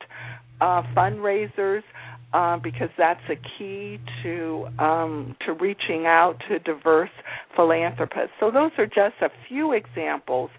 uh, 0.61 0.83
fundraisers 0.97 1.83
uh, 2.33 2.59
because 2.59 2.91
that's 2.99 3.21
a 3.31 3.37
key 3.59 3.99
to 4.23 4.67
um, 4.79 5.37
to 5.47 5.53
reaching 5.53 6.07
out 6.07 6.37
to 6.49 6.59
diverse 6.59 7.11
philanthropists. 7.57 8.33
So 8.41 8.51
those 8.51 8.71
are 8.79 8.87
just 8.87 9.15
a 9.23 9.31
few 9.49 9.73
examples 9.73 10.51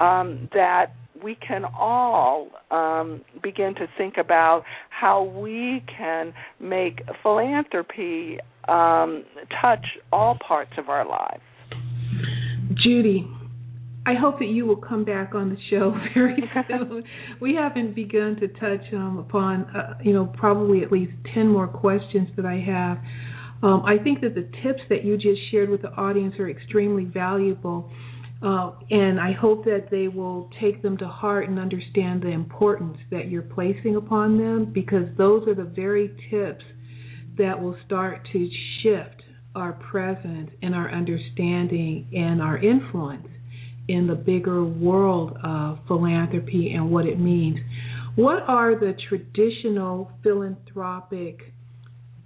um, 0.00 0.48
that 0.52 0.94
we 1.22 1.36
can 1.36 1.64
all 1.64 2.48
um, 2.70 3.22
begin 3.42 3.74
to 3.76 3.86
think 3.96 4.14
about 4.18 4.64
how 4.90 5.22
we 5.22 5.84
can 5.96 6.32
make 6.60 7.02
philanthropy 7.22 8.38
um, 8.68 9.24
touch 9.60 9.86
all 10.12 10.38
parts 10.46 10.72
of 10.78 10.88
our 10.88 11.08
lives. 11.08 11.42
Judy, 12.82 13.26
I 14.06 14.14
hope 14.14 14.38
that 14.38 14.46
you 14.48 14.64
will 14.64 14.76
come 14.76 15.04
back 15.04 15.34
on 15.34 15.50
the 15.50 15.56
show 15.68 15.94
very 16.14 16.36
soon. 16.68 17.04
we 17.40 17.54
haven't 17.54 17.94
begun 17.94 18.36
to 18.40 18.48
touch 18.48 18.84
um, 18.94 19.18
upon, 19.18 19.64
uh, 19.64 19.98
you 20.02 20.12
know, 20.12 20.32
probably 20.36 20.82
at 20.82 20.90
least 20.90 21.12
10 21.34 21.48
more 21.48 21.66
questions 21.68 22.28
that 22.36 22.46
I 22.46 22.56
have. 22.56 22.98
Um, 23.62 23.82
I 23.84 24.02
think 24.02 24.20
that 24.20 24.34
the 24.34 24.48
tips 24.62 24.80
that 24.88 25.04
you 25.04 25.16
just 25.16 25.40
shared 25.50 25.68
with 25.68 25.82
the 25.82 25.90
audience 25.90 26.36
are 26.38 26.48
extremely 26.48 27.04
valuable. 27.04 27.90
Uh, 28.40 28.70
and 28.90 29.18
I 29.18 29.32
hope 29.32 29.64
that 29.64 29.88
they 29.90 30.06
will 30.06 30.48
take 30.60 30.80
them 30.80 30.96
to 30.98 31.08
heart 31.08 31.48
and 31.48 31.58
understand 31.58 32.22
the 32.22 32.28
importance 32.28 32.96
that 33.10 33.28
you're 33.28 33.42
placing 33.42 33.96
upon 33.96 34.38
them 34.38 34.70
because 34.72 35.06
those 35.16 35.46
are 35.48 35.54
the 35.54 35.64
very 35.64 36.08
tips 36.30 36.64
that 37.36 37.60
will 37.60 37.76
start 37.84 38.26
to 38.32 38.50
shift 38.82 39.22
our 39.56 39.72
presence 39.72 40.50
and 40.62 40.74
our 40.74 40.90
understanding 40.90 42.06
and 42.12 42.40
our 42.40 42.58
influence 42.58 43.26
in 43.88 44.06
the 44.06 44.14
bigger 44.14 44.64
world 44.64 45.36
of 45.42 45.78
philanthropy 45.88 46.72
and 46.74 46.90
what 46.90 47.06
it 47.06 47.18
means. 47.18 47.58
What 48.14 48.42
are 48.46 48.78
the 48.78 48.94
traditional 49.08 50.12
philanthropic 50.22 51.40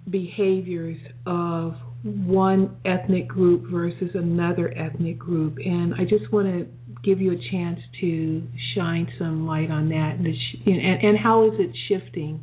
behaviors 0.09 0.97
of 1.25 1.75
one 2.03 2.77
ethnic 2.85 3.27
group 3.27 3.69
versus 3.71 4.11
another 4.13 4.73
ethnic 4.77 5.17
group? 5.17 5.57
And 5.63 5.93
I 5.93 6.03
just 6.03 6.31
want 6.31 6.47
to 6.47 6.67
give 7.03 7.19
you 7.19 7.31
a 7.31 7.51
chance 7.51 7.79
to 8.01 8.43
shine 8.75 9.07
some 9.17 9.45
light 9.45 9.69
on 9.69 9.89
that 9.89 10.15
and, 10.17 10.27
and, 10.65 11.03
and 11.03 11.17
how 11.17 11.45
is 11.47 11.53
it 11.59 11.71
shifting? 11.87 12.41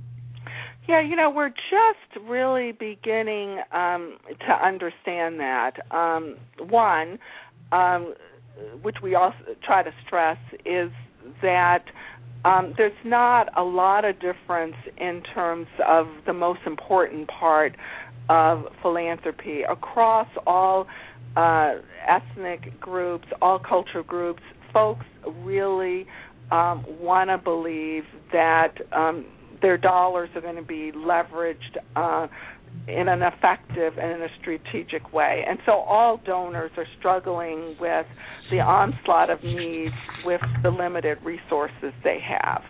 Yeah, 0.88 1.00
you 1.02 1.14
know, 1.14 1.30
we're 1.30 1.50
just 1.50 2.26
really 2.28 2.72
beginning 2.72 3.60
um, 3.72 4.18
to 4.46 4.52
understand 4.52 5.38
that. 5.38 5.72
Um, 5.90 6.36
one, 6.58 7.18
um, 7.70 8.14
which 8.82 8.96
we 9.02 9.14
also 9.14 9.36
try 9.64 9.82
to 9.82 9.90
stress, 10.04 10.38
is 10.64 10.90
that 11.42 11.84
um, 12.44 12.74
there's 12.76 12.92
not 13.04 13.48
a 13.56 13.62
lot 13.62 14.04
of 14.04 14.18
difference 14.20 14.76
in 14.96 15.22
terms 15.34 15.66
of 15.86 16.06
the 16.26 16.32
most 16.32 16.60
important 16.66 17.28
part 17.28 17.76
of 18.28 18.66
philanthropy 18.80 19.62
across 19.62 20.28
all 20.46 20.86
uh, 21.36 21.74
ethnic 22.06 22.78
groups, 22.80 23.26
all 23.42 23.58
cultural 23.58 24.04
groups. 24.04 24.42
Folks 24.72 25.04
really 25.42 26.06
um, 26.50 26.84
want 27.00 27.28
to 27.30 27.38
believe 27.38 28.04
that 28.32 28.74
um, 28.92 29.26
their 29.60 29.76
dollars 29.76 30.30
are 30.34 30.40
going 30.40 30.56
to 30.56 30.62
be 30.62 30.92
leveraged 30.92 31.76
uh, 31.96 32.28
in 32.88 33.08
an 33.08 33.22
effective 33.22 33.98
and 33.98 34.12
in 34.12 34.22
a 34.22 34.28
strategic 34.40 35.12
way. 35.12 35.44
And 35.48 35.58
so 35.66 35.72
all 35.72 36.20
donors 36.24 36.70
are 36.76 36.86
struggling 36.98 37.76
with 37.80 38.06
the 38.50 38.60
onslaught 38.60 39.30
of 39.30 39.42
needs 39.44 39.94
with 40.24 40.40
the 40.62 40.70
limited 40.70 41.18
resources 41.24 41.92
they 42.02 42.18
have. 42.26 42.62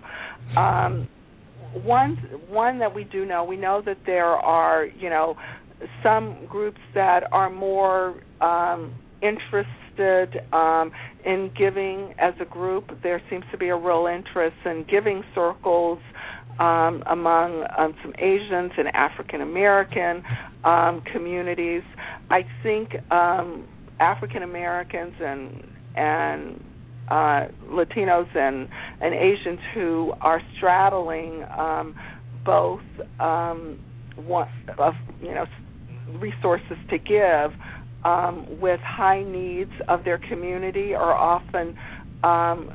Um, 0.56 1.08
one 1.84 2.16
one 2.48 2.78
that 2.80 2.94
we 2.94 3.04
do 3.04 3.24
know, 3.24 3.44
we 3.44 3.56
know 3.56 3.80
that 3.86 3.98
there 4.04 4.26
are, 4.26 4.86
you 4.86 5.08
know, 5.08 5.36
some 6.02 6.46
groups 6.48 6.80
that 6.94 7.22
are 7.32 7.48
more 7.48 8.20
um, 8.40 8.94
interested 9.22 10.40
um, 10.52 10.90
in 11.24 11.50
giving 11.56 12.14
as 12.18 12.34
a 12.40 12.44
group. 12.44 12.90
There 13.02 13.22
seems 13.30 13.44
to 13.52 13.58
be 13.58 13.68
a 13.68 13.76
real 13.76 14.06
interest 14.06 14.56
in 14.64 14.84
giving 14.90 15.22
circles 15.34 15.98
um, 16.58 17.02
among 17.06 17.64
um, 17.78 17.94
some 18.02 18.12
Asians 18.18 18.72
and 18.76 18.88
African 18.94 19.40
American 19.40 20.22
um, 20.64 21.02
communities. 21.12 21.82
I 22.30 22.42
think 22.62 22.90
um, 23.10 23.66
African 23.98 24.42
Americans 24.42 25.14
and 25.20 25.64
and 25.96 26.64
uh, 27.08 27.48
Latinos 27.68 28.34
and 28.36 28.68
and 29.00 29.14
Asians 29.14 29.60
who 29.74 30.12
are 30.20 30.40
straddling 30.56 31.44
um, 31.56 31.94
both 32.44 32.82
um, 33.18 33.78
you 34.18 35.34
know 35.34 35.46
resources 36.18 36.76
to 36.90 36.98
give 36.98 37.52
um, 38.04 38.60
with 38.60 38.80
high 38.80 39.22
needs 39.22 39.72
of 39.88 40.04
their 40.04 40.18
community 40.18 40.94
are 40.94 41.14
often 41.14 41.76
um, 42.24 42.70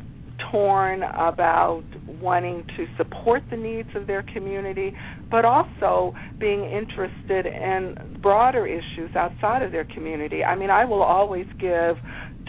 torn 0.52 1.04
about 1.04 1.84
wanting 2.26 2.66
to 2.76 2.86
support 2.98 3.44
the 3.52 3.56
needs 3.56 3.90
of 3.96 4.08
their 4.08 4.24
community, 4.24 4.92
but 5.30 5.46
also 5.46 6.14
being 6.40 6.66
interested 6.66 7.46
in 7.46 8.20
broader 8.22 8.66
issues 8.66 9.16
outside 9.16 9.62
of 9.62 9.72
their 9.72 9.86
community. 9.86 10.44
I 10.44 10.56
mean, 10.56 10.72
I 10.72 10.84
will 10.84 11.04
always 11.04 11.46
give 11.60 11.96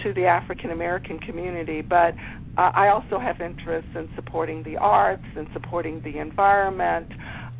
to 0.02 0.12
the 0.14 0.24
African 0.24 0.70
American 0.70 1.18
community, 1.18 1.82
but 1.82 2.14
uh, 2.58 2.72
I 2.74 2.88
also 2.88 3.18
have 3.18 3.40
interest 3.40 3.88
in 3.94 4.08
supporting 4.16 4.62
the 4.62 4.76
arts 4.78 5.24
and 5.36 5.46
supporting 5.52 6.00
the 6.02 6.18
environment 6.18 7.12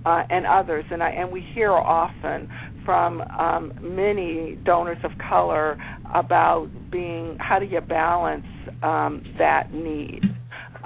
uh, 0.07 0.23
and 0.31 0.47
others. 0.47 0.85
And 0.91 1.03
I 1.03 1.11
and 1.11 1.31
we 1.31 1.45
hear 1.55 1.73
often 1.73 2.49
from 2.85 3.21
um, 3.21 3.73
many 3.83 4.59
donors 4.65 4.99
of 5.05 5.11
color 5.29 5.77
about 6.15 6.69
being 6.91 7.37
how 7.41 7.59
do 7.59 7.67
you 7.67 7.81
balance 7.81 8.47
um, 8.83 9.23
that 9.39 9.75
need. 9.75 10.23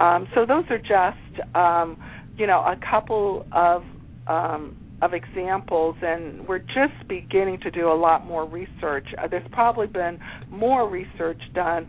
Um, 0.01 0.27
so 0.33 0.45
those 0.45 0.63
are 0.69 0.79
just 0.79 1.55
um, 1.55 1.97
you 2.37 2.47
know 2.47 2.61
a 2.61 2.75
couple 2.89 3.45
of 3.51 3.83
um, 4.27 4.75
of 5.01 5.13
examples, 5.13 5.95
and 6.01 6.47
we're 6.47 6.59
just 6.59 7.07
beginning 7.07 7.59
to 7.61 7.71
do 7.71 7.91
a 7.91 7.93
lot 7.93 8.25
more 8.25 8.47
research. 8.47 9.07
Uh, 9.21 9.27
there's 9.29 9.47
probably 9.51 9.87
been 9.87 10.19
more 10.49 10.89
research 10.89 11.41
done 11.53 11.87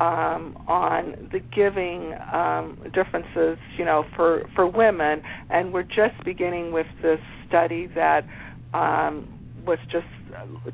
um, 0.00 0.56
on 0.66 1.14
the 1.32 1.40
giving 1.54 2.14
um, 2.32 2.78
differences, 2.92 3.58
you 3.78 3.84
know, 3.84 4.04
for 4.14 4.42
for 4.54 4.66
women, 4.66 5.22
and 5.50 5.72
we're 5.72 5.82
just 5.82 6.22
beginning 6.24 6.70
with 6.72 6.86
this 7.02 7.20
study 7.48 7.88
that 7.94 8.26
um, 8.74 9.28
was 9.66 9.78
just 9.90 10.06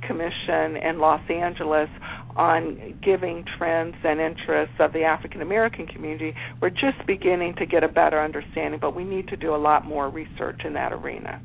commission 0.07 0.77
in 0.77 0.99
Los 0.99 1.21
Angeles 1.31 1.89
on 2.37 2.99
giving 3.05 3.45
trends 3.59 3.97
and 4.05 4.21
interests 4.21 4.75
of 4.79 4.93
the 4.93 5.03
African 5.03 5.43
American 5.43 5.87
community. 5.87 6.35
We're 6.61 6.71
just 6.71 7.07
beginning 7.07 7.55
to 7.59 7.67
get 7.67 7.85
a 7.85 7.89
better 7.89 8.23
understanding, 8.23 8.81
but 8.81 8.95
we 8.95 9.05
need 9.05 9.29
to 9.29 9.37
do 9.37 9.55
a 9.55 9.59
lot 9.59 9.85
more 9.85 10.09
research 10.09 10.61
in 10.65 10.73
that 10.75 10.93
arena. 10.93 11.41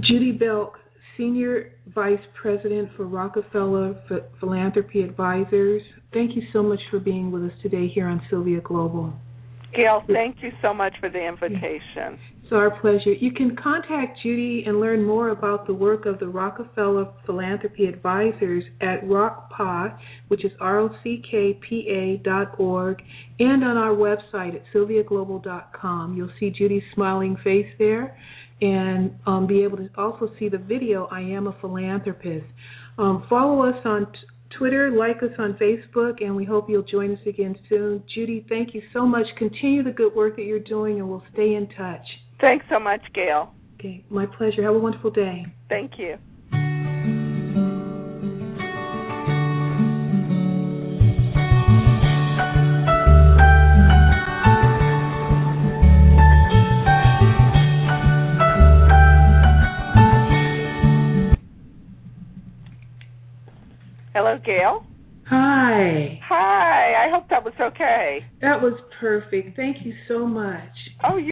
Judy 0.00 0.32
Belk, 0.32 0.78
Senior 1.16 1.72
Vice 1.94 2.18
President 2.40 2.88
for 2.96 3.06
Rockefeller 3.06 3.94
Philanthropy 4.40 5.02
Advisors. 5.02 5.82
Thank 6.12 6.34
you 6.36 6.42
so 6.52 6.62
much 6.62 6.80
for 6.90 6.98
being 6.98 7.30
with 7.30 7.44
us 7.44 7.52
today 7.62 7.88
here 7.88 8.06
on 8.06 8.20
Sylvia 8.30 8.60
Global. 8.60 9.12
Gail, 9.74 10.02
thank 10.06 10.36
you 10.42 10.50
so 10.60 10.74
much 10.74 10.94
for 11.00 11.08
the 11.08 11.26
invitation. 11.26 12.18
It's 12.42 12.52
our 12.52 12.78
pleasure. 12.80 13.12
You 13.12 13.32
can 13.32 13.56
contact 13.56 14.18
Judy 14.22 14.64
and 14.66 14.80
learn 14.80 15.04
more 15.04 15.30
about 15.30 15.66
the 15.66 15.74
work 15.74 16.06
of 16.06 16.18
the 16.18 16.26
Rockefeller 16.26 17.08
Philanthropy 17.24 17.86
Advisors 17.86 18.64
at 18.80 19.04
ROCKPA, 19.04 19.96
which 20.28 20.44
is 20.44 20.52
R-O-C-K-P-A 20.60 22.20
dot 22.24 22.58
org, 22.58 23.00
and 23.38 23.64
on 23.64 23.76
our 23.76 23.94
website 23.94 24.54
at 24.56 24.62
sylviaglobal.com. 24.74 26.16
You'll 26.16 26.32
see 26.40 26.50
Judy's 26.50 26.82
smiling 26.94 27.36
face 27.44 27.68
there 27.78 28.16
and 28.60 29.14
um, 29.26 29.46
be 29.46 29.62
able 29.62 29.76
to 29.76 29.88
also 29.96 30.30
see 30.38 30.48
the 30.48 30.58
video, 30.58 31.06
I 31.10 31.20
Am 31.20 31.46
a 31.46 31.56
Philanthropist. 31.60 32.46
Um, 32.98 33.24
follow 33.28 33.62
us 33.68 33.80
on 33.84 34.06
t- 34.06 34.18
Twitter, 34.58 34.90
like 34.90 35.22
us 35.22 35.34
on 35.38 35.54
Facebook, 35.54 36.22
and 36.22 36.36
we 36.36 36.44
hope 36.44 36.68
you'll 36.68 36.82
join 36.82 37.12
us 37.12 37.26
again 37.26 37.56
soon. 37.68 38.02
Judy, 38.14 38.44
thank 38.48 38.74
you 38.74 38.82
so 38.92 39.06
much. 39.06 39.26
Continue 39.38 39.82
the 39.82 39.90
good 39.90 40.14
work 40.14 40.36
that 40.36 40.44
you're 40.44 40.60
doing, 40.60 41.00
and 41.00 41.08
we'll 41.08 41.24
stay 41.32 41.54
in 41.54 41.68
touch. 41.76 42.06
Thanks 42.42 42.66
so 42.68 42.80
much, 42.80 43.00
Gail. 43.14 43.54
Okay, 43.78 44.04
my 44.10 44.26
pleasure. 44.26 44.64
Have 44.64 44.74
a 44.74 44.78
wonderful 44.78 45.12
day. 45.12 45.46
Thank 45.68 45.92
you. 45.96 46.18
Hello, 64.14 64.36
Gail. 64.44 64.84
Hi. 65.28 66.20
Hi. 66.28 67.06
I 67.06 67.10
hope 67.10 67.28
that 67.30 67.44
was 67.44 67.54
okay. 67.60 68.18
That 68.40 68.60
was 68.60 68.74
perfect. 69.00 69.56
Thank 69.56 69.86
you 69.86 69.94
so 70.08 70.26
much. 70.26 70.70
Oh, 71.08 71.18
you. 71.18 71.31